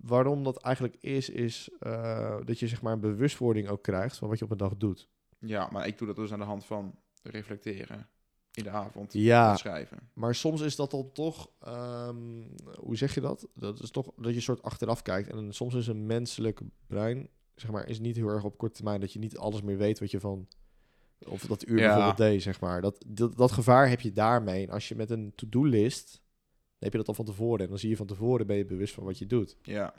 [0.00, 4.28] Waarom dat eigenlijk is, is eh, dat je zeg maar een bewustwording ook krijgt van
[4.28, 5.08] wat je op een dag doet.
[5.38, 8.08] Ja, maar ik doe dat dus aan de hand van reflecteren
[8.54, 9.12] in de avond.
[9.12, 9.98] Ja, en schrijven.
[10.12, 12.42] maar soms is dat dan toch, ehm,
[12.78, 13.48] hoe zeg je dat?
[13.54, 15.28] Dat is toch dat je soort achteraf kijkt.
[15.30, 19.00] En soms is een menselijk brein, zeg maar, is niet heel erg op korte termijn
[19.00, 20.48] dat je niet alles meer weet wat je van,
[21.26, 21.84] of dat uur Ja.
[21.86, 22.80] bijvoorbeeld deed, zeg maar.
[22.80, 24.66] Dat, dat, dat gevaar heb je daarmee.
[24.66, 27.60] En als je met een to-do-list, dan heb je dat al van tevoren.
[27.64, 29.56] En dan zie je van tevoren, ben je bewust van wat je doet.
[29.62, 29.94] Ja.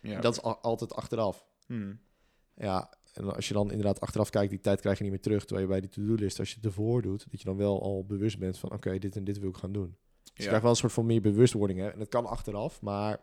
[0.00, 0.14] ja.
[0.14, 1.46] En dat is al- altijd achteraf.
[1.66, 1.98] Hmm.
[2.54, 5.44] Ja, en als je dan inderdaad achteraf kijkt, die tijd krijg je niet meer terug.
[5.44, 8.04] Terwijl je bij die to-do-list, als je het ervoor doet, dat je dan wel al
[8.04, 9.96] bewust bent van, oké, dit en dit wil ik gaan doen.
[10.22, 10.46] Dus je Ja.
[10.46, 11.78] krijgt wel een soort van meer bewustwording.
[11.78, 11.88] Hè?
[11.88, 13.20] En het kan achteraf, maar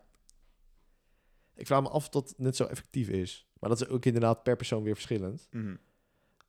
[1.56, 3.48] ik vraag me af of dat net zo effectief is.
[3.60, 5.48] Maar dat is ook inderdaad per persoon weer verschillend.
[5.52, 5.76] Mhm.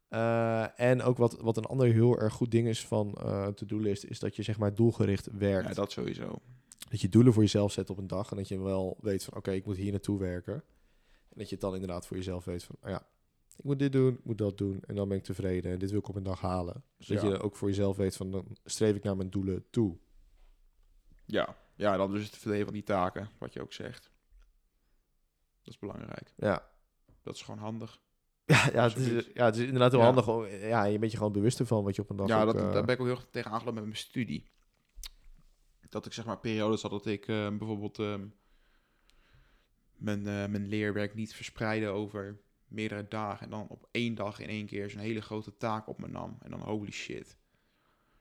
[0.09, 4.05] Eh, en ook wat, wat een ander heel erg goed ding is van eh to-do-list,
[4.05, 5.69] is dat je zeg maar doelgericht werkt.
[5.69, 6.39] Ja, dat sowieso.
[6.91, 9.37] Dat je doelen voor jezelf zet op een dag en dat je wel weet van,
[9.37, 10.55] oké, ik moet hier naartoe werken.
[10.55, 13.07] En dat je het dan inderdaad voor jezelf weet van, oh ja,
[13.57, 15.91] ik moet dit doen, ik moet dat doen en dan ben ik tevreden en dit
[15.91, 16.85] wil ik op een dag halen.
[16.99, 17.29] Zodat Ja.
[17.29, 19.99] je ook voor jezelf weet van, dan streef ik naar mijn doelen toe.
[21.25, 21.57] Ja.
[21.75, 24.13] ja, dan dus het verdelen van die taken, wat je ook zegt.
[25.63, 26.33] Dat is belangrijk.
[26.37, 26.71] Ja,
[27.23, 28.03] Dat is gewoon handig.
[28.45, 30.07] ja, ja, het, is, ja het is inderdaad heel Ja.
[30.13, 30.51] handig.
[30.61, 32.57] Ja, je bent je gewoon bewust ervan wat je op een dag Ja, ook, dat,
[32.63, 34.53] eh, daar ben ik ook heel erg tegen aangelopen met mijn studie.
[35.89, 38.27] Dat ik zeg maar periodes had dat ik eh, bijvoorbeeld ehm,
[39.97, 42.41] mijn, eh, mijn leerwerk niet verspreidde over
[42.75, 43.45] meerdere dagen.
[43.45, 46.37] En dan op één dag in één keer zo'n hele grote taak op me nam.
[46.41, 47.37] En dan holy shit.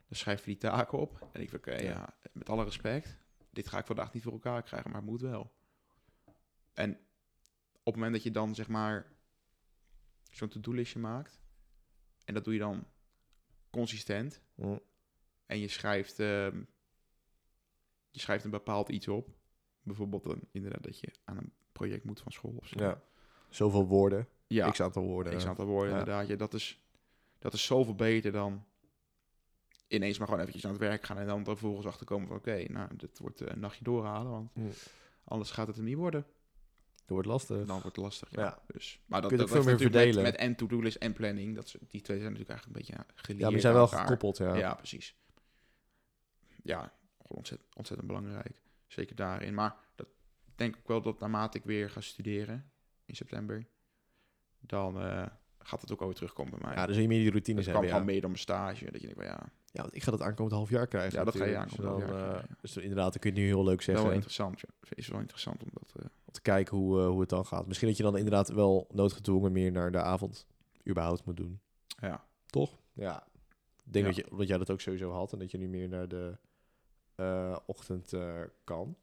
[0.08, 1.28] Dan schrijf je die taak op.
[1.34, 1.90] En ik denk, oké, Ja.
[1.90, 3.18] ja, met alle respect.
[3.50, 5.52] Dit ga ik vandaag niet voor elkaar krijgen, maar het moet wel.
[6.74, 6.92] En
[7.74, 9.12] op het moment dat je dan zeg maar
[10.32, 11.42] zo'n to-do-listje maakt.
[12.26, 12.88] En dat doe je dan
[13.70, 14.42] consistent.
[14.56, 14.80] mm,
[15.46, 16.64] En je schrijft, ehm,
[18.12, 19.30] je schrijft een bepaald iets op.
[19.82, 22.80] Bijvoorbeeld dan inderdaad dat je aan een project moet van school of zo.
[22.80, 23.02] Ja.
[23.50, 24.28] Zoveel woorden.
[24.48, 24.70] Ja.
[24.70, 25.38] X aantal woorden.
[25.38, 26.00] X aantal woorden, Ja.
[26.00, 26.28] inderdaad.
[26.28, 26.82] Ja, dat, is,
[27.40, 28.66] dat is zoveel beter dan
[29.88, 32.96] ineens maar gewoon eventjes aan het werk gaan en dan vervolgens achterkomen van oké, nou,
[32.96, 34.52] dit wordt eh, een nachtje doorhalen, want
[35.24, 36.26] anders gaat het er niet worden.
[37.06, 37.58] Dat wordt lastig.
[37.58, 38.42] Dan wordt het lastig, ja.
[38.42, 38.62] Ja.
[38.68, 40.24] Dus, maar dat, Kun je dat, het veel meer met, verdelen.
[40.24, 43.14] met en to-do list en planning, dat, die twee zijn natuurlijk eigenlijk een beetje ja,
[43.16, 44.56] gelieerd ja, maar die zijn wel gekoppeld, ja.
[44.56, 45.16] Ja, precies.
[46.64, 48.62] Ja, ontzettend, ontzettend belangrijk.
[48.88, 49.54] Zeker daarin.
[49.54, 50.08] Maar dat
[50.46, 52.72] ik denk ook wel dat naarmate ik weer ga studeren
[53.06, 53.68] in september,
[54.66, 55.26] dan eh,
[55.60, 56.76] gaat het ook alweer terugkomen bij mij.
[56.78, 57.90] Ja, dus je meer die dat kwam hebben, ja.
[57.90, 58.92] gewoon meer door mijn stage.
[58.92, 61.18] Dat je denkt, ja, Ja, want ik ga dat aankomend half jaar krijgen.
[61.20, 63.34] Ja, dat ga je aankomend Dus half jaar dan, krijgen, eh, Dus inderdaad, dan kun
[63.36, 64.04] je nu heel leuk zeggen.
[64.06, 64.60] wel interessant.
[64.60, 64.68] Ja.
[64.90, 65.92] Is wel interessant om dat...
[65.96, 67.68] eh, Om te kijken hoe, hoe het dan gaat.
[67.68, 70.48] Misschien dat je dan inderdaad wel noodgedwongen meer naar de avond
[70.90, 71.60] überhaupt moet doen.
[72.00, 72.26] ja.
[72.46, 72.80] Toch?
[72.94, 73.28] Ja.
[73.86, 74.12] Ik denk Ja.
[74.12, 76.38] dat, je, dat jij dat ook sowieso had en dat je nu meer naar de
[77.66, 78.14] ochtend
[78.64, 78.96] kan.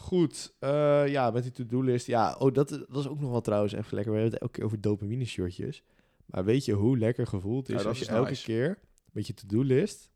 [0.00, 2.06] Goed, eh, ja, met die to-do-list.
[2.06, 4.12] Ja, oh, dat, dat is ook nog wel trouwens even lekker.
[4.12, 5.82] We hebben het elke keer over dopamine-shortjes.
[6.26, 8.78] Maar weet je hoe lekker gevoel het is Ja, als je elke keer
[9.12, 10.10] met je to-do-list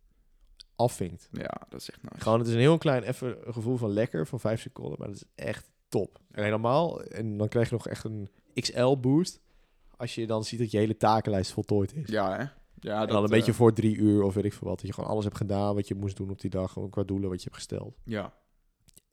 [0.76, 1.28] afvinkt?
[1.32, 2.20] ja, dat is echt nice.
[2.22, 5.16] Gewoon, het is een heel klein even gevoel van lekker, van vijf seconden, maar dat
[5.16, 6.20] is echt top.
[6.30, 9.40] En helemaal, en dan krijg je nog echt een XL-boost
[9.96, 12.08] als je dan ziet dat je hele takenlijst voltooid is.
[12.08, 12.44] Ja, hè?
[12.80, 14.78] Ja, en dat, dan een beetje eh, voor drie uur of weet ik veel wat.
[14.78, 16.72] Dat je gewoon alles hebt gedaan wat je moest doen op die dag.
[16.72, 17.96] Gewoon qua doelen wat je hebt gesteld.
[18.04, 18.32] Ja,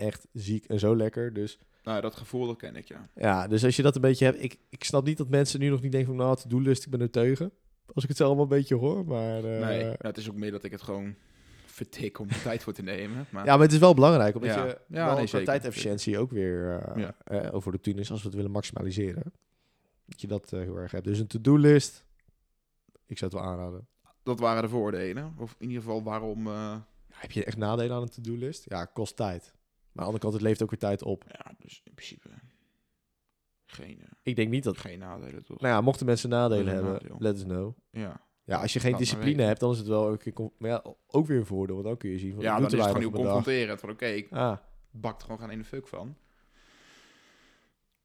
[0.02, 1.34] Echt ziek en zo lekker.
[1.34, 3.10] Dus nou, dat gevoel dat ken ik, ja.
[3.16, 4.44] ja, dus als je dat een beetje hebt.
[4.44, 6.92] Ik, ik snap niet dat mensen nu nog niet denken van nou, to-do list, ik
[6.92, 7.52] ben er tegen.
[7.94, 9.06] Als ik het zo allemaal een beetje hoor.
[9.06, 11.16] Maar, eh, nee, nou, het is ook meer dat ik het gewoon
[11.66, 13.26] vertik om tijd voor te nemen.
[13.30, 14.36] Maar Ja, maar het is wel belangrijk.
[14.36, 14.66] Omdat Ja.
[14.66, 15.46] je Ja, wel nee, zeker.
[15.46, 17.16] tijdefficiëntie ook weer eh, Ja.
[17.24, 19.34] eh, over routines, als we het willen maximaliseren.
[20.06, 21.06] Dat je dat heel erg hebt.
[21.06, 22.06] Dus een to-do list.
[23.06, 23.88] Ik zou het wel aanraden.
[24.24, 25.34] dat waren de voordelen.
[25.38, 26.48] Of in ieder geval waarom...
[27.12, 28.66] Heb je echt nadelen aan een to-do list?
[28.70, 29.54] Ja, kost tijd.
[29.92, 31.24] Maar aan de andere kant, het levert ook weer tijd op.
[31.28, 32.30] ja, dus in principe
[33.66, 34.78] geen, eh, Ik denk niet dat...
[34.78, 35.60] geen nadelen, toch?
[35.60, 37.16] Nou ja, mochten mensen nadelen hebben, nadeel.
[37.20, 37.78] let us know.
[37.90, 39.48] Ja, Ja, als je geen Laat maar discipline weten.
[39.48, 41.76] hebt, dan is het wel ook, een maar ja, ook weer een voordeel.
[41.76, 43.80] Want dan kun je zien van, ja dan is het gewoon heel confronterend.
[43.80, 44.58] Van oké, ik Ah,
[44.92, 46.16] bak er gewoon geen ene fuck van.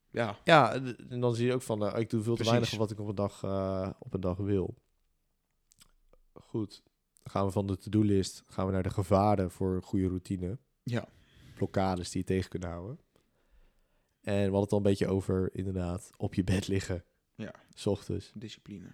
[0.09, 2.47] Ja, ja, d- en dan zie je ook van, eh, ik doe veel te Precies.
[2.49, 4.75] weinig van wat ik op een dag, eh, op een dag wil.
[6.33, 6.83] Goed,
[7.23, 10.57] dan gaan we van de to-do-list gaan we naar de gevaren voor een goede routine.
[10.83, 11.07] Ja.
[11.57, 12.99] Blokkades die je tegen kunnen houden.
[14.21, 17.03] En we hadden het al een beetje over, inderdaad, op je bed liggen.
[17.35, 17.53] Ja.
[17.73, 18.31] S ochtends.
[18.35, 18.89] discipline.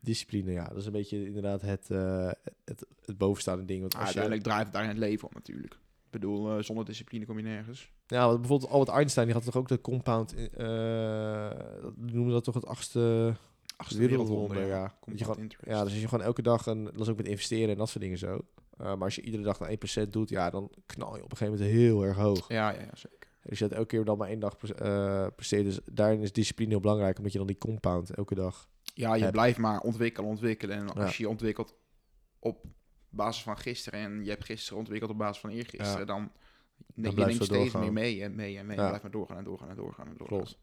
[0.00, 0.64] Discipline, ja.
[0.64, 2.30] Dat is een beetje inderdaad het, eh,
[2.64, 3.80] het, het bovenstaande ding.
[3.80, 5.74] Want Ah, je, uiteindelijk draait het daar in het leven om natuurlijk.
[5.74, 7.92] Ik bedoel, eh, zonder discipline kom je nergens.
[8.06, 11.50] Ja, want bijvoorbeeld Albert Einstein, die had toch ook de compound, eh
[11.96, 13.34] noemen dat toch het achtste
[13.76, 14.94] Achtste wereldwonder, ja.
[15.06, 17.28] Dat je gewoon, ja, dus als je gewoon elke dag, een, dat is ook met
[17.28, 18.40] investeren en dat soort dingen zo.
[18.80, 19.70] Uh, maar als je iedere dag naar
[20.04, 22.48] 1% doet, ja, dan knal je op een gegeven moment heel erg hoog.
[22.48, 23.28] ja, ja, ja, zeker.
[23.48, 26.70] Als je dat elke keer dan maar één dag eh, presteert, dus daarin is discipline
[26.70, 28.68] heel belangrijk, omdat je dan die compound elke dag...
[28.94, 30.76] Ja, je blijft maar ontwikkelen, ontwikkelen.
[30.76, 30.92] En Ja.
[31.02, 31.74] als je je ontwikkelt
[32.38, 32.64] op
[33.08, 36.04] basis van gisteren en je hebt gisteren ontwikkeld op basis van eergisteren, Ja.
[36.04, 36.32] dan
[36.94, 38.76] neem je neemt zo steeds meer mee en mee en mee.
[38.76, 38.86] Ja.
[38.88, 40.38] Blijf maar doorgaan en doorgaan en doorgaan en doorgaan.
[40.38, 40.58] Klopt.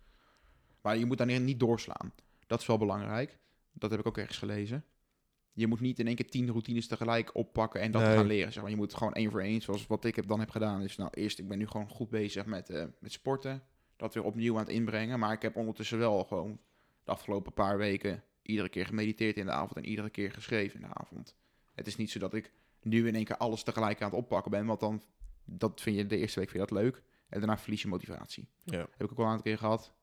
[0.82, 2.13] Maar je moet daarin niet doorslaan.
[2.47, 3.39] Dat is wel belangrijk.
[3.74, 4.84] Dat heb ik ook ergens gelezen.
[5.58, 8.16] Je moet niet in één keer tien routines tegelijk oppakken en dat Nee.
[8.16, 8.53] gaan leren.
[8.53, 8.72] Zeg maar.
[8.72, 10.82] Je moet gewoon één voor één, zoals wat ik heb dan heb gedaan.
[10.82, 13.64] Is nou eerst, ik ben nu gewoon goed bezig met, eh, met sporten.
[13.95, 15.20] Dat weer opnieuw aan het inbrengen.
[15.20, 16.60] Maar ik heb ondertussen wel gewoon
[17.03, 20.88] de afgelopen paar weken iedere keer gemediteerd in de avond en iedere keer geschreven in
[20.88, 21.36] de avond.
[21.74, 22.51] Het is niet zo dat ik
[22.82, 25.03] nu in één keer alles tegelijk aan het oppakken ben, want dan
[25.45, 28.47] dat vind je de eerste week vind je dat leuk en daarna verlies je motivatie.
[28.64, 28.78] Ja.
[28.78, 29.93] Heb ik ook al een aantal keer gehad.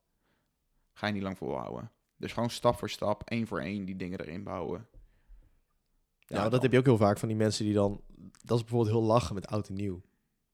[0.93, 1.91] Ga je niet lang volhouden.
[2.17, 4.89] Dus gewoon stap voor stap, één voor één, die dingen erin bouwen.
[6.27, 8.01] Ja, dat dan- heb je ook heel vaak van die mensen die dan...
[8.45, 10.01] Dat is bijvoorbeeld heel lachen met oud en nieuw.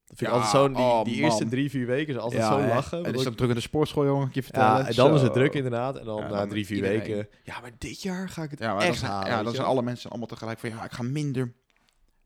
[0.04, 0.74] Dat vind ik Ja, altijd zo'n...
[0.74, 2.98] Die, oh, die eerste drie, vier weken is altijd Ja, zo lachen.
[2.98, 4.26] En want is dat druk in de sportschool, jongen?
[4.28, 4.68] Ik je vertellen.
[4.68, 5.38] Ja, en dan is het Zo.
[5.38, 5.96] druk inderdaad.
[5.98, 6.98] En dan Ja, na dan drie, vier iedereen.
[6.98, 7.28] weken...
[7.42, 9.28] Ja, maar dit jaar ga ik het Ja, maar dan echt zijn, halen.
[9.30, 10.68] ja, dan zijn alle mensen allemaal tegelijk van...
[10.70, 11.52] Ja, ik ga minder,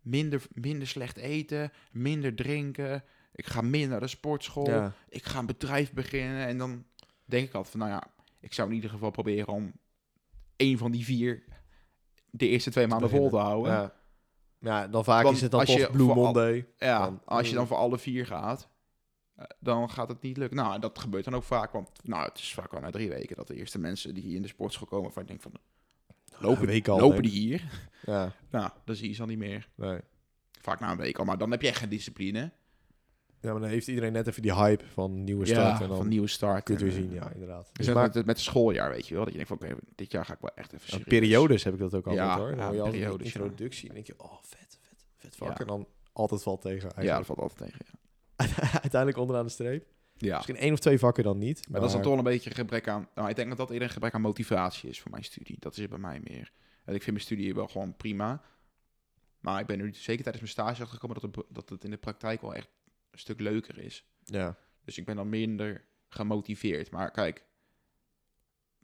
[0.03, 3.05] minder, minder slecht eten, minder drinken.
[3.35, 4.69] Ik ga meer naar de sportschool.
[4.71, 4.93] Ja.
[5.09, 6.47] Ik ga een bedrijf beginnen.
[6.47, 6.85] En dan
[7.25, 7.81] denk ik altijd van...
[7.89, 8.03] Nou ja,
[8.41, 9.73] ik zou in ieder geval proberen om
[10.57, 11.43] één van die vier...
[12.37, 13.73] de eerste twee maanden vol te houden.
[13.73, 13.93] Ja.
[14.59, 16.67] ja, dan vaak Want is het dan toch Blue al- Monday.
[16.79, 18.69] Ja, Dan- als je dan voor alle vier gaat,
[19.37, 20.57] eh, dan gaat het niet lukken.
[20.57, 23.37] Nou, dat gebeurt dan ook vaak, want nou, het is vaak al na drie weken
[23.37, 25.53] dat de eerste mensen die hier in de sportschool komen, van ik denk van,
[26.39, 27.63] lopen, week al, lopen denk die hier?
[28.07, 29.69] Ja, Nou, dan zie je ze al niet meer.
[29.75, 29.99] nee.
[30.61, 32.51] Vaak na een week al, maar dan heb je echt geen discipline.
[33.45, 35.81] Ja, maar dan heeft iedereen net even die hype van nieuwe start.
[35.81, 36.63] en dan van nieuwe start.
[36.65, 37.19] kun je het weer en, zien.
[37.19, 37.71] eh, Ja, inderdaad.
[37.73, 39.25] Dus Dus maar, met, het- met het schooljaar, weet je wel.
[39.25, 41.09] Dat je denkt van, oké, dit jaar ga ik wel echt even ja, serieus.
[41.09, 42.49] periodes heb ik dat ook altijd Ja, hoor.
[42.49, 43.25] Dan ja, hoor je altijd een ja.
[43.25, 45.49] introductie en denk je, oh vet, vet, vet vak.
[45.49, 45.57] Ja.
[45.59, 47.27] En dan altijd valt tegen Ja, eigenlijk.
[47.27, 47.99] dat valt altijd tegen, ja.
[48.83, 49.87] uiteindelijk onderaan de streep.
[50.17, 50.35] Ja.
[50.35, 51.69] Misschien één of twee vakken dan niet.
[51.69, 53.09] Maar dat is dan toch een beetje een gebrek aan...
[53.15, 55.57] Nou, ik denk dat dat eerder een gebrek aan motivatie is voor mijn studie.
[55.59, 56.53] Dat is het bij mij meer.
[56.85, 58.43] En ik vind mijn studie wel gewoon prima.
[59.41, 61.97] Maar ik ben nu zeker tijdens mijn stage achtergekomen dat het, dat het in de
[61.97, 62.69] praktijk wel echt
[63.15, 64.05] een stuk leuker is.
[64.25, 64.57] Ja.
[64.85, 66.91] Dus ik ben dan minder gemotiveerd.
[66.91, 67.45] Maar kijk,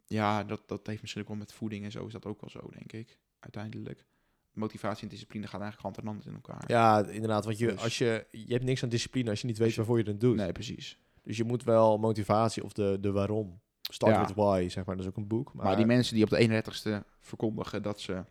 [0.05, 2.49] ja, dat, dat heeft misschien ook wel met voeding en zo is dat ook wel
[2.49, 3.17] zo, denk ik.
[3.39, 4.05] Uiteindelijk.
[4.51, 6.63] Motivatie en discipline gaan eigenlijk hand in hand in elkaar.
[6.67, 7.45] ja, inderdaad.
[7.45, 9.75] Want je, Dus- als je, je hebt niks aan discipline als je niet weet je-
[9.75, 10.35] waarvoor je het doet.
[10.35, 10.99] Nee, precies.
[11.21, 13.61] Dus je moet wel motivatie of de, de waarom.
[13.81, 14.25] Start Ja.
[14.25, 14.95] with why, zeg maar.
[14.95, 15.53] Dat is ook een boek.
[15.53, 18.25] Maar, Maar, die mensen die op de 31ste verkondigen dat ze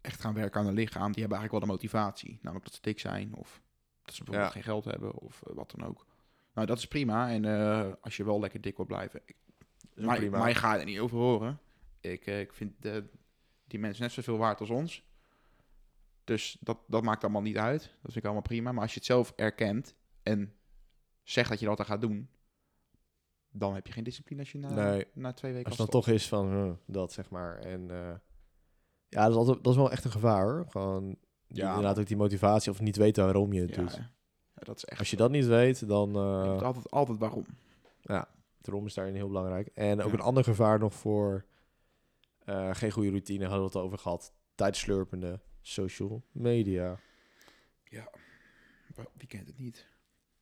[0.00, 2.38] echt gaan werken aan hun lichaam, die hebben eigenlijk wel de motivatie.
[2.42, 3.62] Namelijk dat ze dik zijn of
[4.08, 4.60] dat ze bijvoorbeeld Ja.
[4.60, 6.06] geen geld hebben of eh, wat dan ook.
[6.54, 7.30] Nou, dat is prima.
[7.30, 9.36] En eh, als je wel lekker dik wil blijven, ik,
[9.94, 11.60] mij, mij ga je er niet over horen.
[12.00, 13.08] Ik, eh, ik vind de,
[13.66, 15.06] die mensen net zoveel waard als ons.
[16.24, 17.80] Dus dat, dat maakt allemaal niet uit.
[17.82, 18.72] Dat vind ik allemaal prima.
[18.72, 20.54] Maar als je het zelf erkent en
[21.22, 22.30] zegt dat je dat dan gaat doen,
[23.50, 25.06] dan heb je geen discipline als je na, Nee.
[25.12, 27.58] na twee weken Als al het dan toch is van dat, zeg maar.
[27.58, 27.86] En
[29.08, 30.66] ja, dat is, altijd, dat is wel echt een gevaar, hoor.
[30.68, 31.18] Gewoon
[31.48, 33.94] Ja, inderdaad ook die motivatie of niet weten waarom je het Ja, doet.
[33.94, 34.10] ja,
[34.54, 34.98] dat is echt.
[34.98, 36.10] Als je dat niet weet, dan...
[36.10, 37.46] moet altijd, altijd waarom.
[38.60, 39.66] Daarom is daarin heel belangrijk.
[39.74, 40.12] En ook Ja.
[40.14, 41.44] een ander gevaar nog voor
[42.44, 44.32] eh, geen goede routine, hadden we het over gehad.
[44.54, 46.98] Tijdslurpende social media.
[48.94, 49.86] Wa- Wie kent het niet?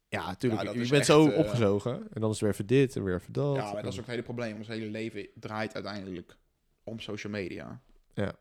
[0.08, 0.62] Ja, natuurlijk.
[0.62, 1.92] Ja, je bent echt, zo eh, opgezogen.
[2.12, 3.56] En dan is het weer even dit en weer even dat.
[3.56, 4.56] ja, maar dat is ook het hele probleem.
[4.56, 6.36] Ons hele leven draait uiteindelijk
[6.84, 7.80] om social media.
[8.14, 8.34] Ja.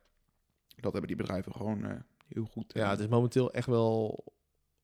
[0.76, 2.74] Dat hebben die bedrijven gewoon heel goed.
[2.74, 4.24] eh, Ja, het is momenteel echt wel...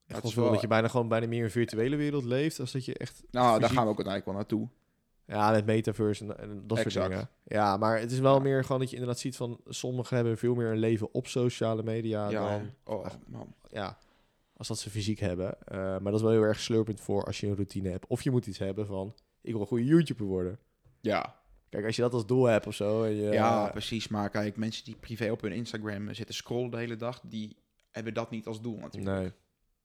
[0.06, 1.96] Echt het wel is zo wel- dat je bijna gewoon bijna meer in een virtuele
[1.96, 2.60] wereld leeft.
[2.60, 3.22] Als dat je echt...
[3.30, 4.68] nou, daar gaan we ook uiteindelijk wel naartoe.
[5.26, 7.28] Ja, met metaverse en, en dat soort dingen.
[7.44, 8.40] Ja, maar het is wel Ja.
[8.42, 9.60] meer gewoon dat je inderdaad ziet van...
[9.66, 12.70] Sommigen hebben veel meer een leven op sociale media Ja, dan...
[12.84, 13.54] oh man.
[13.68, 13.98] ja,
[14.56, 15.62] als dat ze fysiek hebben.
[15.64, 18.06] Eh, maar dat is wel heel erg slurpend voor als je een routine hebt.
[18.06, 20.58] Of je moet iets hebben van, ik wil een goede YouTuber worden.
[21.00, 21.40] Ja.
[21.72, 23.02] Kijk, als je dat als doel hebt of zo.
[23.04, 24.08] En je, ja, precies.
[24.08, 27.56] Maar kijk, mensen die privé op hun Instagram zitten scrollen de hele dag, die
[27.90, 29.18] hebben dat niet als doel natuurlijk.
[29.20, 29.32] nee.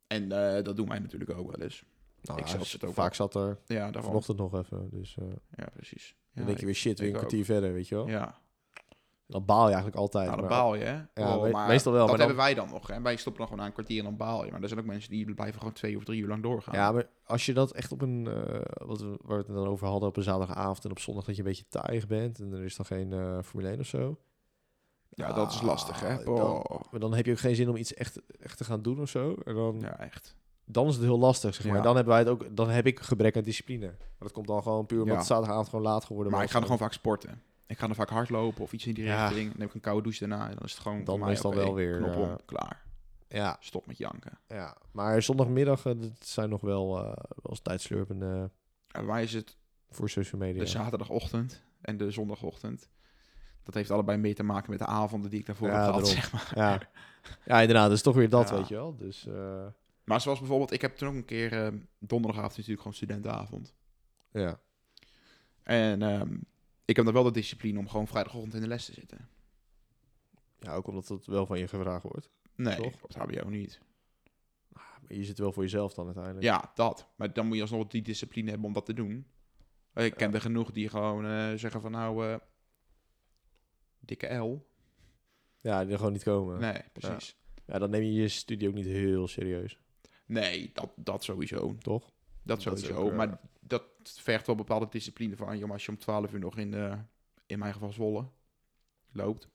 [0.07, 1.83] En eh, dat doen wij natuurlijk ook wel eens.
[2.21, 4.03] Nou, Ik zelf zit ook vaak zat er Ja, daarom.
[4.03, 4.89] vanochtend nog even.
[4.91, 5.25] Dus eh,
[5.55, 6.15] Ja, precies.
[6.33, 8.07] dan denk je weer shit, weer een kwartier verder, weet je wel.
[8.07, 8.39] Ja,
[9.27, 10.25] Dan baal je eigenlijk altijd.
[10.25, 10.93] nou, dan maar- baal je, hè?
[11.13, 13.01] Ja, Oh, maar meestal wel, Dat maar dan- hebben wij dan nog, hè?
[13.01, 14.51] Wij stoppen dan gewoon na een kwartier en dan baal je.
[14.51, 16.73] Maar er zijn ook mensen die blijven gewoon twee of drie uur lang doorgaan.
[16.75, 19.67] Ja, maar als je dat echt op een, eh, wat we, waar we het dan
[19.67, 22.53] over hadden, op een zaterdagavond en op zondag dat je een beetje taaiig bent en
[22.53, 24.17] er is dan geen eh Formule 1 of zo.
[25.09, 26.17] Ja, dat is lastig, hè?
[26.17, 26.81] Ah, Dan, Oh.
[26.91, 29.09] maar dan heb je ook geen zin om iets echt, echt te gaan doen of
[29.09, 29.35] zo.
[29.45, 30.35] En dan, Ja, echt.
[30.65, 31.75] dan is het heel lastig, zeg maar.
[31.75, 31.81] Ja.
[31.81, 33.85] Dan hebben wij het ook, dan heb ik gebrek aan discipline.
[33.87, 35.23] Maar dat komt dan gewoon puur omdat Ja.
[35.23, 36.49] zaterdagavond gewoon laat geworden Maar was.
[36.49, 37.41] ik ga er gewoon vaak sporten.
[37.67, 39.51] Ik ga er vaak hardlopen of iets in die richting.
[39.51, 41.73] Dan heb ik een koude douche daarna en dan is het gewoon Dan meestal wel
[41.73, 42.85] weer, Knop eh, om, klaar.
[43.27, 44.39] Ja, Stop met janken.
[44.47, 44.77] ja.
[44.91, 48.51] Maar zondagmiddag, eh, dat zijn nog wel, eh wel eens tijdslurpende
[48.87, 49.57] En is het
[49.89, 50.61] voor social media.
[50.61, 52.89] de zaterdagochtend en de zondagochtend.
[53.63, 56.07] Dat heeft allebei mee te maken met de avonden die ik daarvoor Ja, heb gehad,
[56.17, 56.51] zeg maar.
[56.55, 56.79] Ja.
[57.45, 57.87] ja, inderdaad.
[57.87, 58.55] Dat is toch weer dat, Ja.
[58.55, 58.95] weet je wel.
[58.95, 59.65] Dus eh,
[60.03, 61.65] Maar zoals bijvoorbeeld, ik heb toen ook een keer...
[61.65, 63.73] eh, donderdagavond natuurlijk gewoon studentenavond.
[64.31, 64.59] ja.
[65.63, 66.35] En ehm,
[66.87, 69.29] ik heb dan wel de discipline om gewoon vrijdagochtend in de les te zitten.
[70.59, 72.29] ja, ook omdat het wel van je gevraagd wordt.
[72.55, 72.93] Nee, Toch?
[73.03, 73.81] op het hbo niet.
[74.69, 76.43] Maar je zit wel voor jezelf dan uiteindelijk.
[76.45, 77.07] Ja, dat.
[77.15, 79.27] Maar dan moet je alsnog die discipline hebben om dat te doen.
[79.93, 80.33] Ik ken Ja.
[80.35, 82.35] er genoeg die gewoon eh, zeggen van nou, eh,
[83.99, 84.67] dikke L.
[85.57, 86.59] Ja, die er gewoon niet komen.
[86.59, 87.35] Nee, precies.
[87.65, 89.77] Ja, dan neem je je studie ook niet heel serieus,
[90.25, 91.75] Nee, dat, dat sowieso.
[91.77, 92.03] toch?
[92.03, 92.11] Dat
[92.43, 92.95] Dat sowieso.
[92.95, 95.67] ook, eh, maar dat vergt wel bepaalde discipline van je.
[95.67, 96.97] Als je om 12 uur nog in, de,
[97.45, 98.25] in mijn geval Zwolle,
[99.11, 99.47] loopt,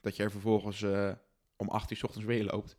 [0.00, 1.12] dat je er vervolgens eh,
[1.56, 2.76] om 8 uur 's ochtends weer loopt.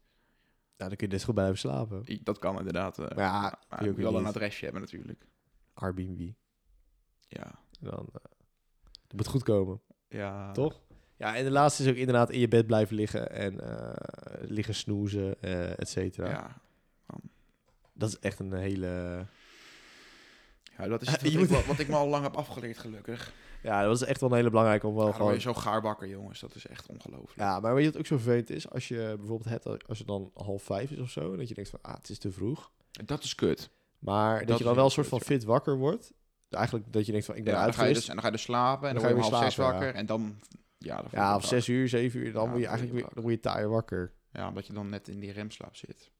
[0.76, 2.04] Ja, dan kun je net goed blijven slapen.
[2.24, 3.00] Dat kan inderdaad.
[3.00, 5.26] eh, Maar ja, maar je moet wel een adresje hebben natuurlijk.
[5.74, 6.32] Airbnb.
[7.28, 7.60] Ja.
[7.80, 8.32] Dan, eh,
[9.02, 10.52] het moet goed komen, ja.
[10.52, 10.82] toch?
[11.18, 14.76] Ja, en de laatste is ook inderdaad in je bed blijven liggen en eh, liggen
[14.76, 16.30] snoezen, eh et cetera.
[16.30, 16.62] Ja.
[17.94, 19.26] Dat is echt een hele...
[20.78, 22.78] ja, dat is Eh, wat, ik, moet- wel- wat ik me al lang heb afgeleerd,
[22.78, 23.34] gelukkig.
[23.64, 25.34] Ja, dat is echt wel een hele belangrijke om wel Ja, word gewoon...
[25.34, 26.40] je zo gaar wakker, jongens.
[26.40, 27.36] Dat is echt ongelooflijk.
[27.40, 28.70] Ja, maar weet je wat ook zo vervelend is?
[28.70, 31.70] Als je bijvoorbeeld hebt, als het dan half vijf is of zo, dat je denkt
[31.70, 32.72] van, ah, het is te vroeg.
[33.06, 33.70] Dat is kut.
[34.00, 36.14] Maar dat, Dat je dan wel een soort van kut, fit wakker wordt.
[36.50, 37.94] Eigenlijk dat je denkt van, ik ben Ja, uitgerust.
[37.94, 39.40] dus, en dan ga je dus slapen en Dan dan, ga je word je om
[39.40, 39.94] weer half zes wakker.
[40.00, 40.40] En dan...
[40.78, 43.08] Ja, dan Ja, of zes uur, zeven uur, dan Ja, moet je eigenlijk word je
[43.08, 44.14] weer, dan word je taai wakker.
[44.32, 46.12] Ja, omdat je dan net in die remslaap zit.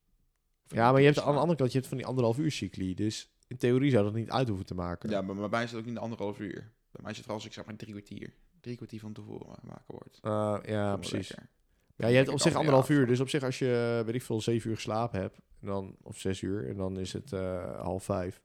[0.66, 2.52] Of Ja, maar je hebt aan de andere kant, je hebt van die anderhalf uur
[2.52, 2.94] cycli.
[2.94, 5.10] Dus in theorie zou dat niet uit hoeven te maken.
[5.10, 6.72] Ja, maar bij mij zit het ook niet anderhalf uur.
[6.92, 8.34] Bij mij zit het als ik zeg maar drie kwartier.
[8.62, 10.20] Drie kwartier van tevoren wakker word.
[10.22, 11.30] Uh, ja, precies.
[11.30, 11.50] lekker.
[11.96, 13.08] Ja, je hebt op zich anderhalf uur.
[13.08, 16.20] Dus op zich als je, weet ik veel, zeven uur geslapen hebt, en dan, of
[16.20, 18.42] zes uur, en dan is het eh, half vijf.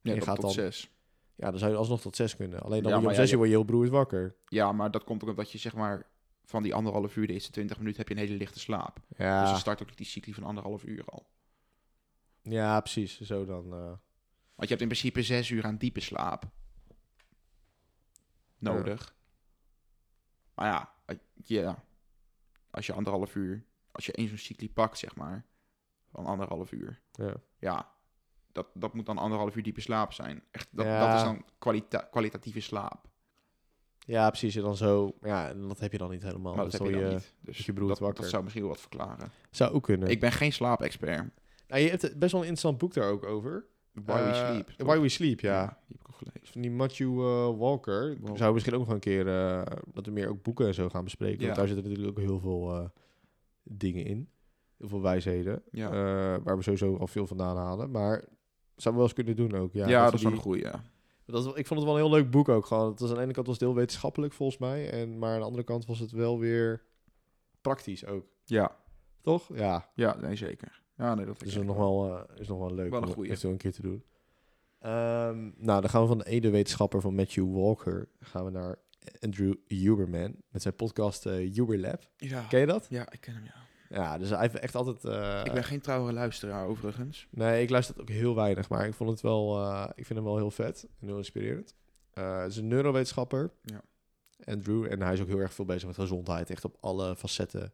[0.00, 0.90] Ja, je tot, gaat tot dan- zes.
[1.34, 2.60] Ja, dan zou je alsnog tot zes kunnen.
[2.62, 4.36] Alleen dan Ja, je om ja, zes uur je- word je heel broerd wakker.
[4.48, 6.06] Ja, maar dat komt ook omdat je zeg maar
[6.44, 9.00] van die anderhalf uur, de eerste 20 minuten, heb je een hele lichte slaap.
[9.08, 11.26] Dus Ja, dan start ook die cycli van anderhalf uur al.
[12.42, 13.20] ja precies.
[13.20, 13.72] Zo dan.
[13.74, 13.92] eh.
[14.56, 16.44] Want je hebt in principe zes uur aan diepe slaap
[18.58, 19.14] nodig.
[20.54, 21.84] Maar ja, eh, ja,
[22.70, 25.46] als je anderhalf uur, als je één zo'n cycli pakt, zeg maar,
[26.10, 27.34] van anderhalf uur, ja.
[27.58, 27.90] ja,
[28.52, 30.42] dat, dat moet dan anderhalf uur diepe slaap zijn.
[30.50, 31.06] Echt, dat, Ja.
[31.06, 33.08] dat is dan kwalita kwalitatieve slaap.
[33.98, 34.54] ja, precies.
[34.56, 35.16] En dan zo.
[35.20, 36.54] Ja, en dat heb je dan niet helemaal.
[36.54, 37.34] maar dat Dus heb je dan dan je- niet.
[37.40, 38.20] Dus je dat, wakker.
[38.20, 39.30] dat zou misschien wel wat verklaren.
[39.50, 40.08] Zou ook kunnen.
[40.08, 41.30] Ik ben geen slaapexpert.
[41.68, 43.66] Nou, je hebt best wel een interessant boek daar ook over.
[44.04, 44.68] Why We Eh, Sleep.
[44.68, 44.86] toch?
[44.86, 45.64] Why We Sleep, ja.
[45.64, 46.52] Die heb ik al gelezen.
[46.52, 48.16] Van die Matthew eh, Walker.
[48.20, 48.36] Walker.
[48.38, 51.04] zou misschien ook nog een keer eh, dat we meer ook boeken en zo gaan
[51.04, 51.44] bespreken.
[51.44, 52.84] Want daar zitten natuurlijk ook heel veel eh,
[53.62, 54.28] dingen in.
[54.78, 55.62] Heel veel wijsheden.
[55.70, 57.90] Ja, eh, waar we sowieso al veel vandaan halen.
[57.90, 58.10] Maar
[58.76, 59.72] zouden we wel eens kunnen doen ook.
[59.72, 60.82] Ja, ja, dat, is wel een goeie, ja.
[61.26, 62.66] dat ik vond het wel een heel leuk boek ook.
[62.66, 62.90] Gewoon.
[62.90, 64.90] Het was aan de ene kant was het heel wetenschappelijk volgens mij.
[64.90, 66.82] En, maar aan de andere kant was het wel weer
[67.60, 68.24] praktisch ook.
[68.44, 68.76] Ja,
[69.20, 69.50] Toch?
[69.54, 69.88] Ja.
[69.94, 70.82] ja nee, zeker.
[70.96, 73.24] Ja, nee, dat Dus is nog wel, eh, is nog wel leuk Wel een om
[73.24, 74.04] eventueel een keer te doen.
[74.78, 78.08] Ehm, nou, dan gaan we van de ene wetenschapper van Matthew Walker...
[78.20, 78.78] gaan we naar
[79.20, 82.02] Andrew Huberman met zijn podcast eh Huber Lab.
[82.16, 82.42] Ja.
[82.42, 82.86] Ken je dat?
[82.90, 83.54] ja, ik ken hem, ja.
[83.88, 85.04] Ja, dus hij heeft echt altijd...
[85.04, 87.26] eh, ik ben geen trouwe luisteraar, overigens.
[87.30, 89.60] Nee, ik luister ook heel weinig, maar ik vond het wel...
[89.60, 91.74] eh, ik vind hem wel heel vet en heel inspirerend.
[92.12, 93.82] Eh het is een neurowetenschapper, Ja.
[94.44, 94.92] Andrew.
[94.92, 97.72] En hij is ook heel erg veel bezig met gezondheid, echt op alle facetten.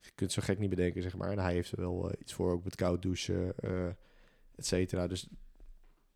[0.00, 1.30] Je kunt het zo gek niet bedenken, zeg maar.
[1.30, 3.86] En hij heeft er wel eh, iets voor, ook met koud douchen, eh
[4.54, 5.06] et cetera.
[5.06, 5.30] Dus hij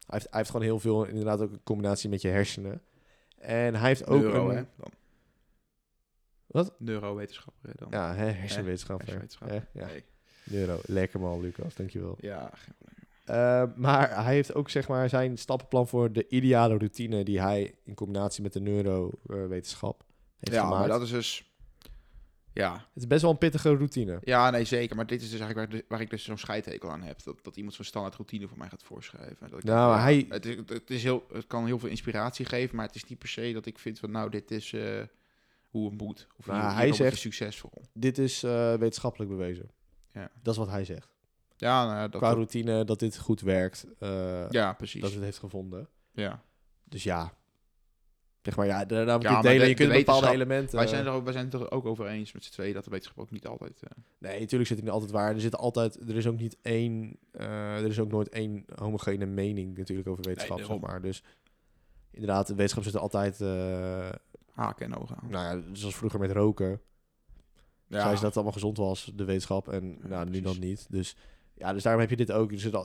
[0.07, 2.83] heeft, hij heeft gewoon heel veel, inderdaad ook een combinatie met je hersenen.
[3.39, 4.57] En hij heeft ook Neuro, een...
[4.57, 4.63] hè?
[4.77, 4.91] Dan.
[6.47, 6.75] Wat?
[6.79, 7.89] Neurowetenschapper, dan.
[7.91, 9.27] Ja, hè, hersenwetenschapper.
[9.73, 9.87] Ja.
[9.87, 10.05] Nee.
[10.45, 10.79] Neuro.
[10.83, 11.75] Lekker man, Lucas.
[11.75, 12.17] Dankjewel.
[12.21, 12.93] Ja, geen probleem.
[13.27, 17.75] Uh, maar hij heeft ook zeg maar zijn stappenplan voor de ideale routine die hij
[17.85, 20.05] in combinatie met de neurowetenschap
[20.39, 20.79] heeft Ja, gemaakt.
[20.79, 21.54] maar dat is dus...
[22.55, 22.73] Ja.
[22.73, 24.19] Het is best wel een pittige routine.
[24.23, 24.97] ja, nee, zeker.
[24.97, 27.23] Maar dit is dus eigenlijk waar, waar ik dus zo'n scheidhekel aan heb.
[27.23, 29.51] Dat, dat iemand zo'n standaard routine voor mij gaat voorschrijven.
[29.51, 32.47] Dat ik Nou, denk, hij- Het, is, het, is heel, het kan heel veel inspiratie
[32.47, 34.11] geven, maar het is niet per se dat ik vind van...
[34.11, 35.03] Nou, dit is eh,
[35.69, 36.27] hoe het moet.
[36.37, 37.83] Of Maar hier, hij zegt- succesvol.
[37.93, 39.71] Dit is eh, wetenschappelijk bewezen.
[40.13, 40.31] Ja.
[40.43, 41.13] Dat is wat hij zegt.
[41.57, 43.87] Ja, nou, dat, Qua dat- routine dat dit goed werkt.
[43.99, 45.01] eh, ja, precies.
[45.01, 45.89] dat het heeft gevonden.
[46.13, 46.43] ja.
[46.85, 47.33] Dus ja.
[48.45, 49.59] Zeg maar ja, daarna moet je Ja, delen.
[49.61, 50.77] de- je kunt de bepaalde elementen...
[50.79, 52.85] Wij zijn, er ook, wij zijn het er ook over eens met z'n tweeën dat
[52.85, 53.83] de wetenschap ook niet altijd...
[53.83, 55.35] eh, Nee, natuurlijk zit het niet altijd waar.
[55.35, 59.27] Er zit altijd, er is ook niet één, eh, er is ook nooit één homogene
[59.27, 61.03] mening natuurlijk over wetenschap, Nee, zeg maar.
[61.03, 61.23] Dus
[62.11, 64.09] inderdaad, de wetenschap zit er altijd, eh,
[64.53, 65.29] haken en ogen aan.
[65.31, 66.81] nou ja, zoals vroeger met roken.
[67.87, 70.59] Ja, Zei ze dat het allemaal gezond was, de wetenschap, en Ja, nou, nu dan
[70.59, 70.87] niet.
[70.91, 71.17] Dus
[71.55, 72.51] ja, dus daarom heb je dit ook.
[72.51, 72.77] Dus het,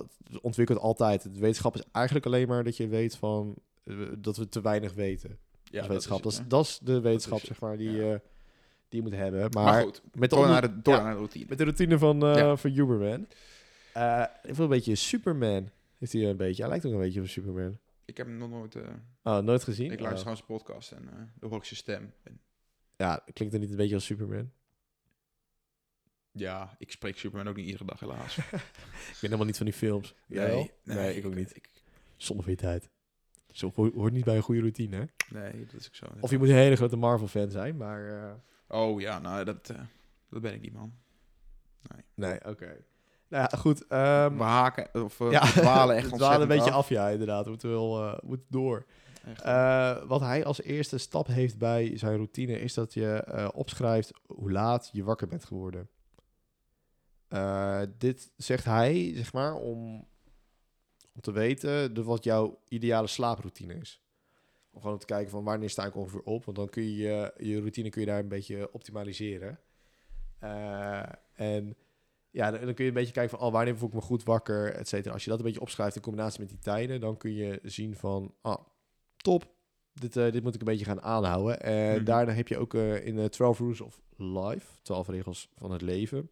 [0.41, 1.24] ontwikkelt altijd.
[1.24, 4.93] De wetenschap is eigenlijk alleen maar dat je weet van, eh, dat we te weinig
[4.93, 5.38] weten.
[5.72, 6.24] Ja, wetenschap.
[6.24, 8.13] Dat is, dat is de wetenschap, zeg maar, die, ja.
[8.13, 8.20] eh,
[8.89, 9.39] die je moet hebben.
[9.39, 11.01] Maar, Maar, goed, met de door, naar de, door ja.
[11.01, 11.45] naar de routine.
[11.49, 12.55] Met de routine van, Ja.
[12.55, 13.28] van Huberman.
[13.93, 15.70] Eh ik wil een beetje Superman.
[15.97, 16.61] Heeft hij een beetje.
[16.61, 17.78] Hij lijkt ook een beetje op Superman.
[18.05, 18.76] Ik heb hem nog nooit...
[19.24, 19.91] Oh, nooit gezien?
[19.91, 20.22] ik luister Oh.
[20.22, 21.09] gewoon zijn podcast en
[21.39, 22.13] dan hoor ik zijn stem.
[22.24, 22.39] En,
[22.97, 24.51] Ja, klinkt er niet een beetje als Superman?
[26.32, 28.38] ja, ik spreek Superman ook niet iedere dag helaas.
[28.38, 28.61] Ik ben
[29.22, 30.13] helemaal niet van die films.
[30.28, 30.70] Wel?
[30.84, 31.55] nee, ik ook niet.
[31.55, 31.70] Ik,
[32.17, 32.89] Zonder fitheid.
[33.51, 35.03] Zo ho- hoort niet bij een goede routine, hè?
[35.39, 36.05] nee, dat is ook zo.
[36.19, 38.23] Of je moet een hele grote Marvel-fan zijn, maar...
[38.23, 38.31] eh,
[38.67, 39.79] Oh ja, nou, dat, eh,
[40.29, 40.93] dat ben ik niet, man.
[42.15, 42.77] nee, oké.
[43.27, 43.87] Nou ja, goed.
[43.87, 46.77] ehm, we haken, of uh, ja, we dwalen echt dwalen een beetje af.
[46.77, 47.43] af, ja, inderdaad.
[47.43, 48.85] We moeten wel moeten door.
[49.25, 49.43] Echt.
[50.07, 54.89] Wat hij als eerste stap heeft bij zijn routine is dat je opschrijft hoe laat
[54.93, 55.89] je wakker bent geworden.
[57.97, 60.07] Dit zegt hij, zeg maar, om,
[61.20, 64.01] om te weten de, wat jouw ideale slaaproutine is.
[64.72, 66.45] Om gewoon te kijken van wanneer sta ik ongeveer op.
[66.45, 69.59] Want dan kun je je, routine kun je daar een beetje optimaliseren.
[70.39, 71.03] Eh,
[71.34, 71.76] en
[72.30, 74.24] ja, dan, dan kun je een beetje kijken van oh, wanneer voel ik me goed
[74.24, 75.13] wakker, et cetera.
[75.13, 77.95] Als je dat een beetje opschrijft in combinatie met die tijden, dan kun je zien
[77.95, 78.65] van ah,
[79.17, 79.53] top,
[79.93, 81.61] dit, eh, dit moet ik een beetje gaan aanhouden.
[81.61, 82.03] En Mhm.
[82.03, 85.82] daarna heb je ook eh, in de 12 Rules of Life, 12 regels van het
[85.82, 86.30] leven,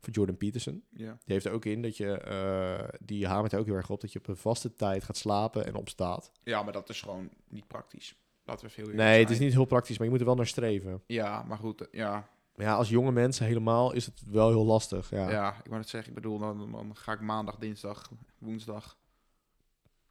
[0.00, 0.84] van Jordan Peterson.
[0.90, 1.10] ja.
[1.24, 4.00] Die heeft er ook in dat je, eh, die hamert er ook heel erg op
[4.00, 6.30] dat je op een vaste tijd gaat slapen en opstaat.
[6.42, 8.16] ja, maar dat is gewoon niet praktisch.
[8.44, 10.46] Laten we veel Nee, het is niet heel praktisch, maar je moet er wel naar
[10.46, 11.02] streven.
[11.06, 14.64] Ja, maar goed, eh, ja, Maar ja, als jonge mensen helemaal is het wel heel
[14.64, 15.10] lastig.
[15.10, 15.56] Ja, ja.
[15.58, 16.08] ik wou het zeggen.
[16.08, 18.96] Ik bedoel, dan, dan ga ik maandag, dinsdag, woensdag,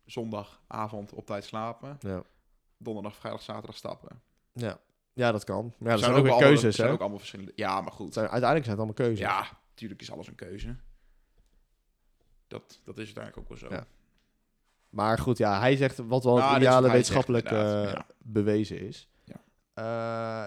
[0.05, 1.97] zondag, avond op tijd slapen.
[1.99, 2.23] ja.
[2.77, 4.21] Donderdag, vrijdag, zaterdag stappen.
[4.53, 4.79] ja.
[5.13, 5.63] Ja, dat kan.
[5.63, 6.93] Maar ja, dat zijn zijn ook weer keuzes, zijn hè?
[6.93, 7.51] ook allemaal verschillende.
[7.55, 8.13] Ja, maar goed.
[8.13, 9.25] Zijn, uiteindelijk zijn het allemaal keuzes.
[9.25, 10.75] Ja, natuurlijk is alles een keuze.
[12.47, 13.75] Dat, dat is uiteindelijk ook wel zo.
[13.75, 13.87] Ja.
[14.89, 18.05] Maar goed, ja, hij zegt wat wel Nou, het dit is ideale zegt, wetenschappelijk ja.
[18.17, 19.09] bewezen is.
[19.23, 19.41] Ja.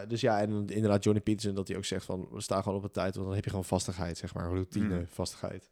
[0.03, 2.79] Eh, dus ja, en inderdaad Johnny Peterson dat hij ook zegt van we staan gewoon
[2.79, 5.07] op een tijd, want dan heb je gewoon vastigheid, zeg maar, routine, Mm.
[5.09, 5.71] vastigheid.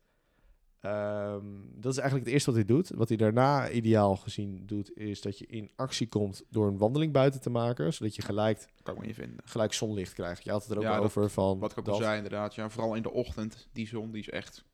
[0.81, 2.89] Ehm, dat is eigenlijk het eerste wat hij doet.
[2.91, 7.13] Wat hij daarna ideaal gezien doet, is dat je in actie komt door een wandeling
[7.13, 9.39] buiten te maken, zodat je gelijk, kan ik me niet vinden.
[9.45, 10.45] gelijk zonlicht krijgt.
[10.45, 12.55] Je had het er ook Ja, dat- over van Wat ik ook al zei, inderdaad.
[12.55, 14.65] Ja, vooral in de ochtend, die zon, die is echt...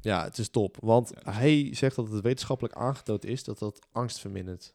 [0.00, 0.76] Ja, het is top.
[0.80, 4.74] Want Ja, dat is hij zegt dat het wetenschappelijk aangetoond is dat dat angst vermindert.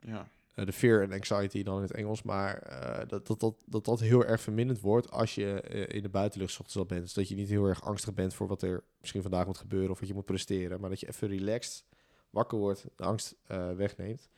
[0.00, 2.22] Ja, de fear en anxiety dan in het Engels.
[2.22, 6.02] Maar eh, dat, dat, dat, dat dat heel erg verminderd wordt als je eh, in
[6.02, 7.02] de buitenlucht ochtends al bent.
[7.02, 9.90] Dus dat je niet heel erg angstig bent voor wat er misschien vandaag moet gebeuren
[9.90, 10.80] of wat je moet presteren.
[10.80, 11.84] Maar dat je even relaxed
[12.30, 14.28] wakker wordt, de angst eh, wegneemt.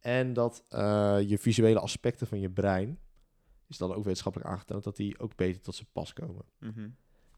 [0.00, 2.98] En dat eh, je visuele aspecten van je brein,
[3.68, 6.44] is dan ook wetenschappelijk aangetoond, dat die ook beter tot zijn pas komen.
[6.58, 6.88] Mhm.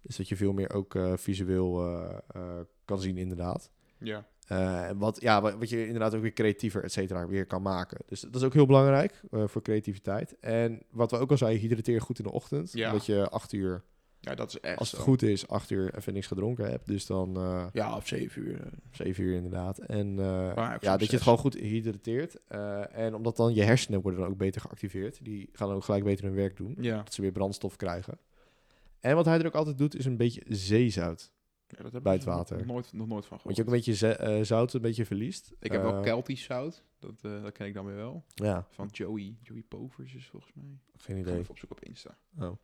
[0.07, 3.71] Dus dat je veel meer ook eh, visueel eh, eh, kan zien inderdaad.
[3.99, 4.27] Ja.
[4.47, 7.99] En wat, ja, wat, wat je inderdaad ook weer creatiever, et cetera, weer kan maken.
[8.07, 10.39] Dus dat is ook heel belangrijk eh, voor creativiteit.
[10.41, 12.73] En wat we ook al zeiden, hydrateer goed in de ochtend.
[12.73, 12.93] Ja.
[12.93, 13.83] Dat je acht uur,
[14.21, 15.07] ja, dat is echt als het zo.
[15.07, 16.87] goed is, acht uur even niks gedronken hebt.
[16.87, 18.61] Dus dan eh Ja, op zeven uur.
[18.91, 19.79] zeven uur inderdaad.
[19.79, 22.37] En ja, dat je het gewoon goed hydrateert.
[22.93, 25.25] En omdat dan je hersenen worden dan ook beter geactiveerd.
[25.25, 26.77] Die gaan ook gelijk beter hun werk doen.
[26.81, 26.97] Ja.
[26.97, 28.19] Dat ze weer brandstof krijgen.
[29.01, 31.31] En wat hij er ook altijd doet, is een beetje zeezout.
[31.69, 32.57] Ja dat heb Bij het water.
[32.57, 33.79] Nog nooit, nog nooit van Want je gehoord.
[33.81, 35.53] ook een beetje eh, zout een beetje verliest.
[35.61, 36.85] Ik heb wel Eh, Keltisch zout.
[36.99, 38.25] Dat, eh, dat ken ik dan weer wel.
[38.35, 39.37] Ja, Van Joey.
[39.43, 40.65] Joey Povers is volgens mij.
[40.97, 41.41] geen Ik ga idee.
[41.41, 42.19] even opzoeken op Insta.
[42.41, 42.59] Oh.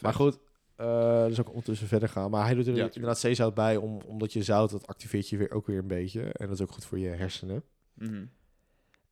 [0.00, 0.38] Maar goed,
[0.76, 2.30] eh dus ook ondertussen verder gaan.
[2.30, 5.36] Maar hij doet er Ja, inderdaad zeezout bij, om, omdat je zout, dat activeert je
[5.36, 6.22] weer ook weer een beetje.
[6.22, 7.62] En dat is ook goed voor je hersenen.
[7.94, 8.24] Mhm.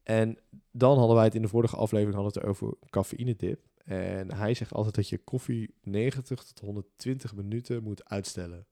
[0.02, 0.38] En
[0.70, 3.60] dan hadden wij het in de vorige aflevering hadden we het over cafeïnedip.
[3.84, 8.66] En hij zegt altijd dat je koffie 90 tot 120 minuten moet uitstellen.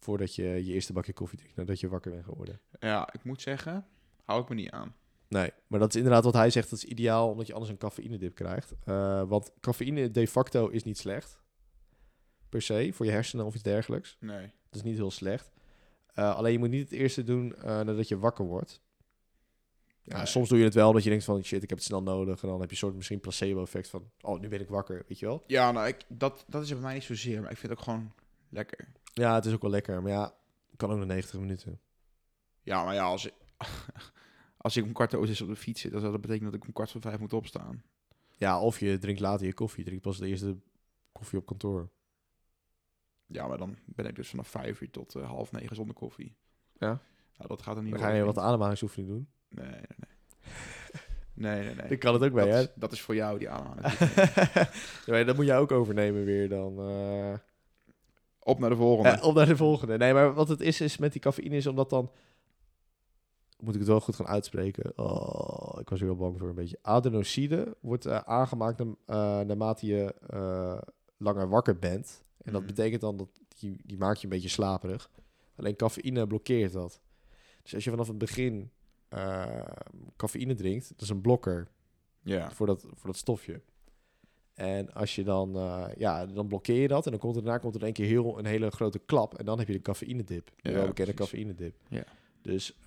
[0.00, 2.60] Voordat je je eerste bakje koffie drinkt, nadat je wakker bent geworden.
[2.78, 3.86] Ja, ik moet zeggen,
[4.24, 4.94] hou ik me niet aan.
[5.28, 6.70] Nee, maar dat is inderdaad wat hij zegt.
[6.70, 8.72] Dat is ideaal, omdat je anders een cafeïnedip krijgt.
[8.84, 11.38] Eh, want cafeïne de facto is niet slecht.
[12.48, 14.16] Per se, voor je hersenen of iets dergelijks.
[14.20, 14.40] Nee.
[14.40, 15.50] Dat is niet heel slecht.
[16.14, 18.80] Eh, alleen je moet niet het eerste doen eh, nadat je wakker wordt.
[20.02, 20.26] Ja, Nee.
[20.26, 22.42] Soms doe je het wel dat je denkt van shit, ik heb het snel nodig.
[22.42, 25.18] En dan heb je een soort misschien placebo-effect van oh, nu ben ik wakker, weet
[25.18, 25.44] je wel.
[25.46, 27.40] Ja, nou, ik, dat, dat is bij mij niet zozeer.
[27.40, 28.12] Maar ik vind het ook gewoon
[28.50, 28.88] lekker.
[29.12, 30.02] Ja, het is ook wel lekker.
[30.02, 30.34] Maar ja,
[30.76, 31.80] kan ook nog 90 minuten.
[32.62, 33.32] Ja, maar ja, als ik,
[34.56, 36.60] als ik om kwart over zes op de fiets zit, dan zou dat betekenen dat
[36.60, 37.82] ik om kwart voor vijf moet opstaan.
[38.36, 39.78] Ja, of je drinkt later je koffie.
[39.78, 40.56] Je drinkt pas de eerste
[41.12, 41.90] koffie op kantoor.
[43.26, 46.36] Ja, maar dan ben ik dus vanaf vijf uur tot eh, half negen zonder koffie.
[46.78, 46.88] Ja?
[47.36, 49.28] Nou, dat gaat er niet Dan ga je wat ademhalingsoefening doen.
[49.48, 50.08] Nee, nee, nee.
[51.34, 51.88] Nee, nee, nee.
[51.92, 52.60] Dan kan het ook bij, dat, hè?
[52.60, 53.98] is, dat is voor jou, die aanhaling.
[55.06, 56.78] ja, dat moet jij ook overnemen weer dan.
[56.78, 57.34] eh.
[58.42, 59.08] Op naar de volgende.
[59.10, 59.96] Eh, op naar de volgende.
[59.96, 62.10] Nee, maar wat het is, is met die cafeïne is omdat dan...
[63.58, 64.98] Moet ik het wel goed gaan uitspreken?
[64.98, 66.78] Oh, ik was er heel bang voor een beetje.
[66.82, 68.86] Adenosine wordt eh, aangemaakt eh,
[69.40, 70.14] naarmate je
[71.16, 72.22] langer wakker bent.
[72.42, 72.70] En dat Mhm.
[72.70, 73.28] betekent dan dat
[73.58, 75.10] die, die maakt je een beetje slaperig.
[75.56, 77.00] Alleen cafeïne blokkeert dat.
[77.62, 78.70] Dus als je vanaf het begin
[80.16, 81.68] cafeïne drinkt, dat is een blokker
[82.22, 82.50] ja.
[82.50, 83.60] voor dat, voor dat stofje.
[84.60, 87.04] En als je dan, eh, ja, dan blokkeer je dat.
[87.04, 89.34] En dan komt er daarna komt er in één keer heel, een hele grote klap.
[89.38, 90.50] En dan heb je de cafeïnedip.
[90.56, 91.74] De Ja, welbekende cafeïnedip.
[91.88, 92.04] Ja.
[92.42, 92.78] Dus,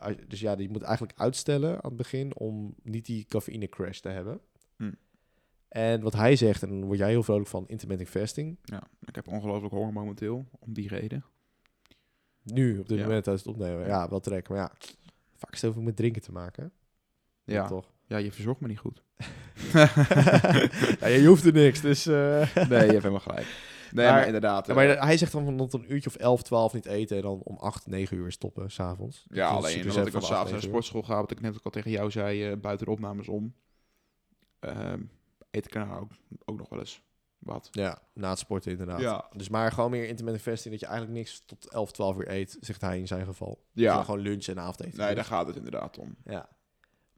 [0.00, 3.98] als- dus ja, die moet eigenlijk uitstellen aan het begin om niet die cafeïne crash
[3.98, 4.40] te hebben.
[4.76, 4.92] Hm.
[5.68, 8.58] En wat hij zegt, en dan word jij heel vrolijk van intermittent fasting.
[8.62, 11.24] ja, ik heb ongelooflijk honger momenteel, om die reden.
[12.42, 13.04] Nu, op dit Ja.
[13.04, 13.86] moment tijdens het opnemen.
[13.86, 14.48] Ja, wel trek.
[14.48, 14.72] Maar ja,
[15.34, 16.72] vaak is het over met drinken te maken.
[17.44, 17.66] Ja.
[17.66, 17.92] toch?
[18.08, 19.02] Ja, je verzorgt me niet goed.
[21.00, 22.06] ja, je hoeft er niks, dus...
[22.06, 22.14] eh,
[22.54, 23.46] Nee, je hebt helemaal gelijk.
[23.92, 24.66] Nee, Maar- maar, inderdaad.
[24.66, 27.16] Ja, eh, maar hij zegt dan van dat een uurtje of 11, 12 niet eten
[27.16, 29.26] en dan om 8, 9 uur stoppen s'avonds.
[29.30, 31.70] Ja, alleen omdat ik al s'avonds naar de sportschool ga, wat ik net ook al
[31.70, 33.54] tegen jou zei, eh, buiten de opnames om,
[34.60, 35.00] ehm,
[35.50, 36.10] eet ik nou ook,
[36.44, 37.02] ook nog wel eens
[37.38, 37.68] wat.
[37.70, 39.00] Ja, na het sporten inderdaad.
[39.00, 39.24] Ja.
[39.36, 42.56] Dus maar gewoon meer intermittent fasting, dat je eigenlijk niks tot 11, 12 uur eet,
[42.60, 43.48] zegt hij in zijn geval.
[43.72, 45.00] Dat Ja, gewoon lunch en avondeten.
[45.04, 46.16] nee, daar gaat het inderdaad om.
[46.24, 46.48] Ja.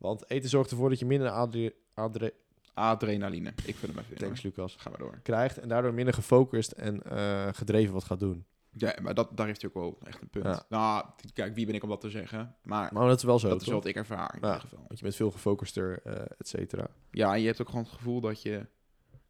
[0.01, 2.35] Want eten zorgt ervoor dat je minder adre adre
[2.75, 4.43] Adrenaline, ik vind hem even thanks.
[4.43, 5.21] Lucas, Gaan we door.
[5.23, 8.45] krijgt en daardoor minder gefocust en eh, gedreven wat gaat doen.
[8.73, 10.45] Ja, maar dat, daar heeft hij ook wel echt een punt.
[10.45, 10.65] Ja.
[10.69, 12.57] Nou, kijk, wie ben ik om dat te zeggen?
[12.63, 13.75] Maar Maar dat is wel zo, dat is toch?
[13.75, 14.47] wat ik ervaar in Ja.
[14.47, 14.85] ieder geval.
[14.87, 16.87] Want je bent veel gefocuster, eh et cetera.
[17.11, 18.67] Ja, en je hebt ook gewoon het gevoel dat je...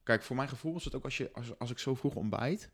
[0.02, 2.70] Kijk, voor mijn gevoel is het ook als, je, als, als ik zo vroeg ontbijt...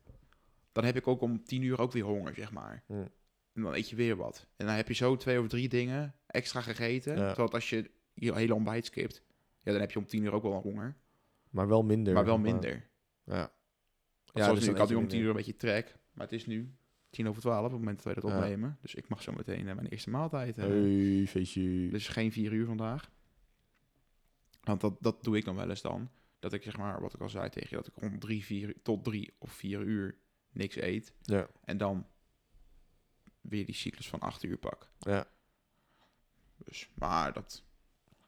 [0.73, 2.83] dan heb ik ook om tien uur ook weer honger, zeg maar.
[2.87, 3.09] Hmm.
[3.57, 4.47] En dan eet je weer wat.
[4.57, 7.17] En dan heb je zo twee of drie dingen extra gegeten.
[7.17, 7.27] Ja.
[7.29, 9.23] Terwijl als je je hele ontbijt skipt...
[9.63, 10.97] ja, dan heb je om tien uur ook wel een honger.
[11.51, 12.15] Maar wel minder.
[12.15, 12.89] Maar wel minder.
[13.25, 13.35] Ja.
[13.35, 13.53] Ja,
[14.33, 15.97] Ja, dus dus nu, ik had nu om tien uur een beetje trek.
[16.13, 16.75] Maar het is nu
[17.11, 18.37] tien over twaalf op het moment dat wij dat Ja.
[18.39, 18.79] opnemen.
[18.81, 20.59] Dus ik mag zo meteen eh, mijn eerste maaltijd.
[20.59, 21.89] eh, Hey, feestje.
[21.89, 23.11] Dus geen vier uur vandaag.
[24.63, 26.11] Want dat, dat doe ik dan wel eens dan.
[26.39, 28.75] Dat ik zeg maar, wat ik al zei tegen je, dat ik rond drie, vier,
[28.83, 30.19] tot drie of vier uur
[30.53, 31.13] niks eet.
[31.23, 31.49] Ja.
[31.65, 32.07] En dan
[33.49, 34.89] weer die cyclus van acht uur pak.
[34.99, 35.27] Ja.
[36.57, 37.63] Dus, maar dat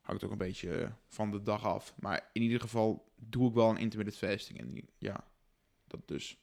[0.00, 1.94] hangt ook een beetje van de dag af.
[2.00, 4.58] Maar in ieder geval doe ik wel een intermittent fasting.
[4.58, 5.24] En die- ja,
[5.86, 6.38] dat dus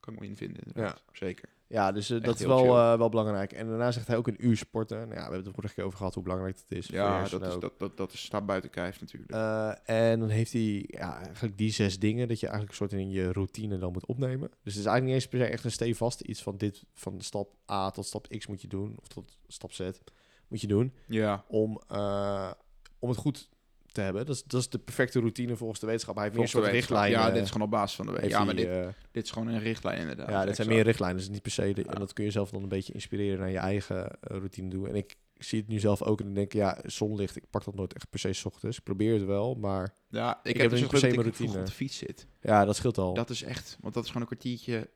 [0.00, 0.62] kan ik me in vinden.
[0.62, 1.02] inderdaad.
[1.12, 1.48] Zeker.
[1.68, 3.52] Ja, dus eh, dat is wel, eh, wel belangrijk.
[3.52, 4.96] En daarna zegt hij ook een uur sporten.
[4.96, 6.86] Nou ja, we hebben het er vorige keer over gehad hoe belangrijk het is.
[6.86, 9.32] Ja, dat, is, dat, dat, dat is, staat buiten kijf natuurlijk.
[9.32, 9.72] Eh,
[10.10, 13.10] en dan heeft hij ja, eigenlijk die zes dingen dat je eigenlijk een soort in
[13.10, 14.48] je routine dan moet opnemen.
[14.48, 17.20] Dus het is eigenlijk niet eens per se echt een stevast iets van dit van
[17.20, 19.90] stap A tot stap X moet je doen, of tot stap Z
[20.48, 21.80] moet je doen, ja, om,
[22.98, 23.48] om het goed
[23.96, 24.26] te hebben.
[24.26, 26.14] Dat is, dat is de perfecte routine volgens de wetenschap.
[26.14, 27.04] Hij heeft meer een volgens de soort wetenschap.
[27.12, 27.28] richtlijnen.
[27.34, 29.30] Ja, dit is gewoon op basis van de heeft Ja, maar dit, eh, dit is
[29.30, 30.28] gewoon een richtlijn inderdaad.
[30.28, 31.18] ja, dit zijn meer richtlijnen.
[31.18, 31.72] Dus niet per se.
[31.72, 31.92] De, Ja.
[31.92, 34.88] En dat kun je zelf dan een beetje inspireren naar je eigen eh, routine doen.
[34.88, 37.64] En ik zie het nu zelf ook en dan denk ik, ja, zonlicht, ik pak
[37.64, 38.78] dat nooit echt per se ochtends.
[38.78, 41.58] Ik probeer het wel, maar Ja, ik, heb heb dus dus per se mijn routine.
[41.58, 42.26] op de fiets zit.
[42.40, 43.14] ja, dat scheelt al.
[43.14, 44.88] Dat is echt, want dat is gewoon een kwartiertje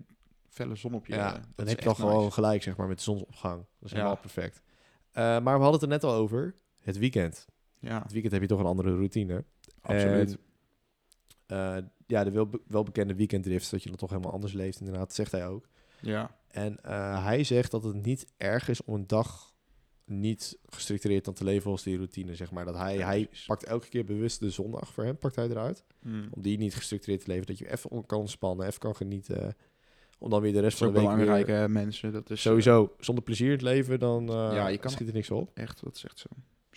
[0.49, 1.13] felle zon op je.
[1.15, 3.57] ja, dat dan heb je dan gewoon gelijk, zeg maar, met de zonsopgang.
[3.57, 3.97] Dat is Ja.
[3.97, 4.63] helemaal perfect.
[5.13, 6.55] Eh, maar we hadden het er net al over.
[6.81, 7.47] Het weekend.
[7.81, 9.45] Ja, Het weekend heb je toch een andere routine.
[9.81, 10.39] absoluut.
[11.47, 15.15] En, eh, ja, de wel, welbekende weekenddrift, dat je dan toch helemaal anders leeft, inderdaad,
[15.15, 15.69] zegt hij ook.
[16.01, 19.55] ja, En eh, hij zegt dat het niet erg is om een dag
[20.05, 22.65] niet gestructureerd dan te leven volgens die routine, zeg maar.
[22.65, 25.85] Dat hij, Ja, hij pakt elke keer bewust de zondag voor hem, pakt hij eruit.
[26.03, 26.29] Hmm.
[26.31, 29.55] Om die niet gestructureerd te leven, dat je even kan ontspannen, even kan genieten.
[30.19, 31.71] Om dan weer de rest van de week belangrijk, weer...
[31.71, 32.13] mensen.
[32.13, 35.09] Dat is eh, Sowieso, zonder plezier in het leven, dan eh Ja, je kan- schiet
[35.09, 35.51] er niks op.
[35.55, 36.27] echt, dat is echt zo.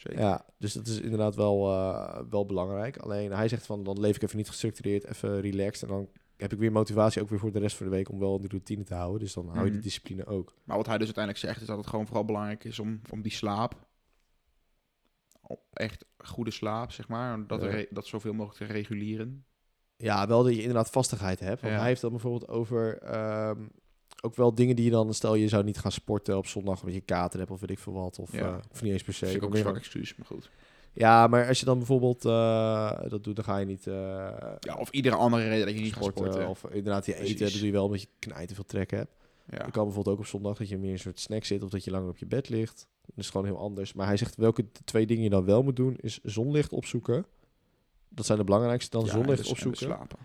[0.03, 0.21] Zeker.
[0.21, 2.97] Ja, dus dat is inderdaad wel, eh, wel belangrijk.
[2.97, 5.89] Alleen hij zegt van, dan leef ik even niet gestructureerd, even relaxed.
[5.89, 8.19] En dan heb ik weer motivatie ook weer voor de rest van de week om
[8.19, 9.19] wel die routine te houden.
[9.19, 9.71] Dus dan hou je Mhm.
[9.73, 10.53] die discipline ook.
[10.63, 13.21] Maar wat hij dus uiteindelijk zegt, is dat het gewoon vooral belangrijk is om, om
[13.21, 13.87] die slaap,
[15.73, 17.85] echt goede slaap, zeg maar, dat, Ja.
[17.89, 19.45] dat zoveel mogelijk te reguleren.
[19.97, 21.61] Ja, wel dat je inderdaad vastigheid hebt.
[21.61, 21.79] Want Ja.
[21.79, 23.67] hij heeft dan bijvoorbeeld over ehm,
[24.26, 25.13] ook wel dingen die je dan...
[25.13, 27.80] Stel, je zou niet gaan sporten op zondag omdat je kater hebt of weet ik
[27.80, 28.19] veel wat.
[28.19, 28.39] Of, Ja.
[28.39, 29.26] eh, of niet eens per se.
[29.26, 30.49] Dat maar ook een zwak excuus, maar goed.
[30.93, 33.88] Ja, maar als je dan bijvoorbeeld eh, dat doet, dan ga je niet...
[33.88, 33.93] eh,
[34.59, 36.49] Ja, of iedere andere reden dat je niet sporten, gaat sporten.
[36.49, 39.11] Of inderdaad, je eten, dat doe je wel omdat je knijt te veel trek hebt.
[39.49, 39.65] ja.
[39.65, 41.84] Je kan bijvoorbeeld ook op zondag dat je meer een soort snack zit of dat
[41.84, 42.88] je langer op je bed ligt.
[43.05, 43.93] Dat is gewoon heel anders.
[43.93, 47.26] Maar hij zegt welke twee dingen je dan wel moet doen, is zonlicht opzoeken.
[48.09, 48.89] Dat zijn de belangrijkste.
[48.97, 49.95] Dan Ja, en zonlicht dus- en dus opzoeken.
[49.95, 50.17] slapen.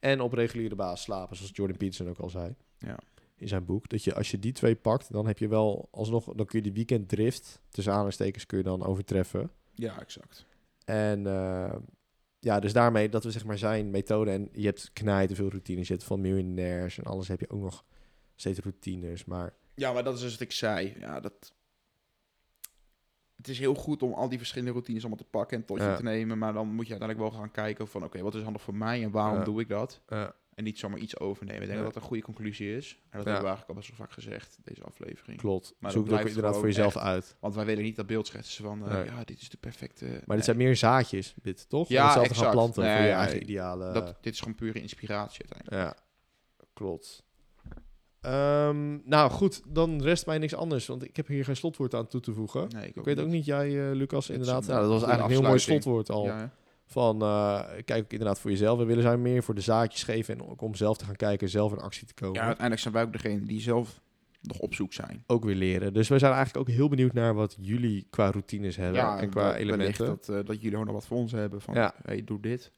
[0.00, 2.54] En op reguliere basis slapen, zoals Jordan Peterson ook al zei.
[2.78, 2.98] Ja.
[3.38, 3.88] In zijn boek.
[3.88, 6.64] Dat je als je die twee pakt, dan heb je wel alsnog, dan kun je
[6.64, 9.50] die weekenddrift, tussen aanhalingstekens, kun je dan overtreffen.
[9.74, 10.46] Ja, exact.
[10.84, 11.74] En eh,
[12.38, 14.30] ja, dus daarmee dat we zeg maar zijn methode.
[14.30, 15.86] En je hebt knijten veel routines.
[15.88, 17.84] Je hebt van miljonairs en alles heb je ook nog
[18.34, 19.24] steeds routines.
[19.24, 20.94] Maar Ja, maar dat is dus wat ik zei.
[20.98, 21.54] Ja, dat...
[23.36, 25.82] Het is heel goed om al die verschillende routines allemaal te pakken en tot je
[25.84, 25.96] Ja.
[25.96, 26.38] te nemen.
[26.38, 28.04] Maar dan moet je uiteindelijk wel gaan kijken van...
[28.04, 29.44] Oké, wat is handig voor mij en waarom Ja.
[29.44, 30.00] doe ik dat?
[30.06, 31.60] eh, En niet zomaar iets overnemen.
[31.62, 31.84] Ik denk Ja.
[31.84, 32.88] dat dat een goede conclusie is.
[32.90, 33.16] En dat Ja.
[33.16, 35.38] hebben we eigenlijk al best wel vaak gezegd, deze aflevering.
[35.40, 35.74] klopt.
[35.78, 37.36] Maar Zoek het ook inderdaad voor jezelf uit.
[37.40, 38.88] Want wij willen niet dat beeld schetsen van...
[38.88, 39.04] eh, Nee.
[39.04, 40.04] Ja, dit is de perfecte...
[40.04, 40.36] Maar Nee.
[40.36, 41.88] dit zijn meer zaadjes, dit toch?
[41.88, 43.42] Ja, hetzelfde gaan planten voor je Nee, eigen nee.
[43.42, 43.94] idealen.
[43.94, 45.96] dat, dit is gewoon pure inspiratie uiteindelijk.
[45.98, 46.02] Ja,
[46.72, 47.24] klopt.
[48.20, 52.06] Ehm, nou goed, dan rest mij niks anders, want ik heb hier geen slotwoord aan
[52.08, 52.68] toe te voegen.
[52.68, 54.62] Nee, ik, Ik weet ook niet, jij eh, Lucas, inderdaad.
[54.62, 56.24] een Nou, dat was eigenlijk een heel mooi slotwoord al.
[56.24, 56.50] Ja?
[56.86, 58.78] Van, eh, kijk ook inderdaad voor jezelf.
[58.78, 61.48] We willen zijn meer voor de zaadjes geven en ook om zelf te gaan kijken,
[61.48, 62.34] zelf in actie te komen.
[62.34, 64.00] ja, uiteindelijk zijn wij ook degene die zelf
[64.42, 65.24] nog op zoek zijn.
[65.26, 65.92] Ook weer leren.
[65.94, 69.54] Dus wij zijn eigenlijk ook heel benieuwd naar wat jullie qua routines hebben en qua
[69.56, 70.06] elementen.
[70.06, 71.60] Dat, eh, dat jullie gewoon nog wat voor ons hebben.
[71.60, 71.94] Van, Ja.
[72.02, 72.70] hey, doe dit.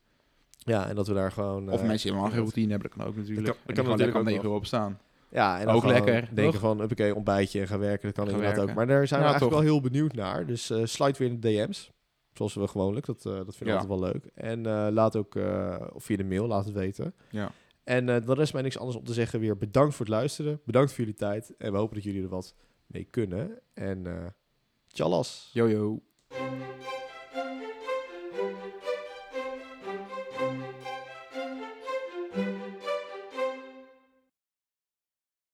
[0.59, 1.71] Ja, en dat we daar gewoon...
[1.73, 3.47] Of eh, mensen helemaal geen routine hebben, dat kan ook natuurlijk.
[3.47, 4.99] Dat kan- dat natuurlijk lekker om ook 9 uur opstaan.
[5.31, 6.61] Ja, en dan Ook lekker, denken toch?
[6.61, 8.07] van, oké, ontbijtje en gaan werken.
[8.07, 8.73] Dat kan Gaan inderdaad werken.
[8.73, 8.79] ook.
[8.79, 9.65] Maar daar zijn we eigenlijk toch.
[9.65, 10.47] wel heel benieuwd naar.
[10.47, 11.91] Dus eh sluit weer in de DM's.
[12.39, 13.07] Zoals we gewoonlijk.
[13.07, 13.73] Dat, eh, dat vind ik Ja.
[13.73, 14.25] altijd wel leuk.
[14.35, 17.15] En eh, laat ook, eh, of via de mail, laat het weten.
[17.31, 17.53] Ja.
[17.85, 19.41] En dan rest mij niks anders om te zeggen.
[19.41, 20.61] Weer bedankt voor het luisteren.
[20.65, 21.57] Bedankt voor jullie tijd.
[21.57, 22.55] En we hopen dat jullie er wat
[22.87, 23.59] mee kunnen.
[23.75, 24.07] En
[24.87, 25.51] tjallas.
[25.53, 26.01] Yo.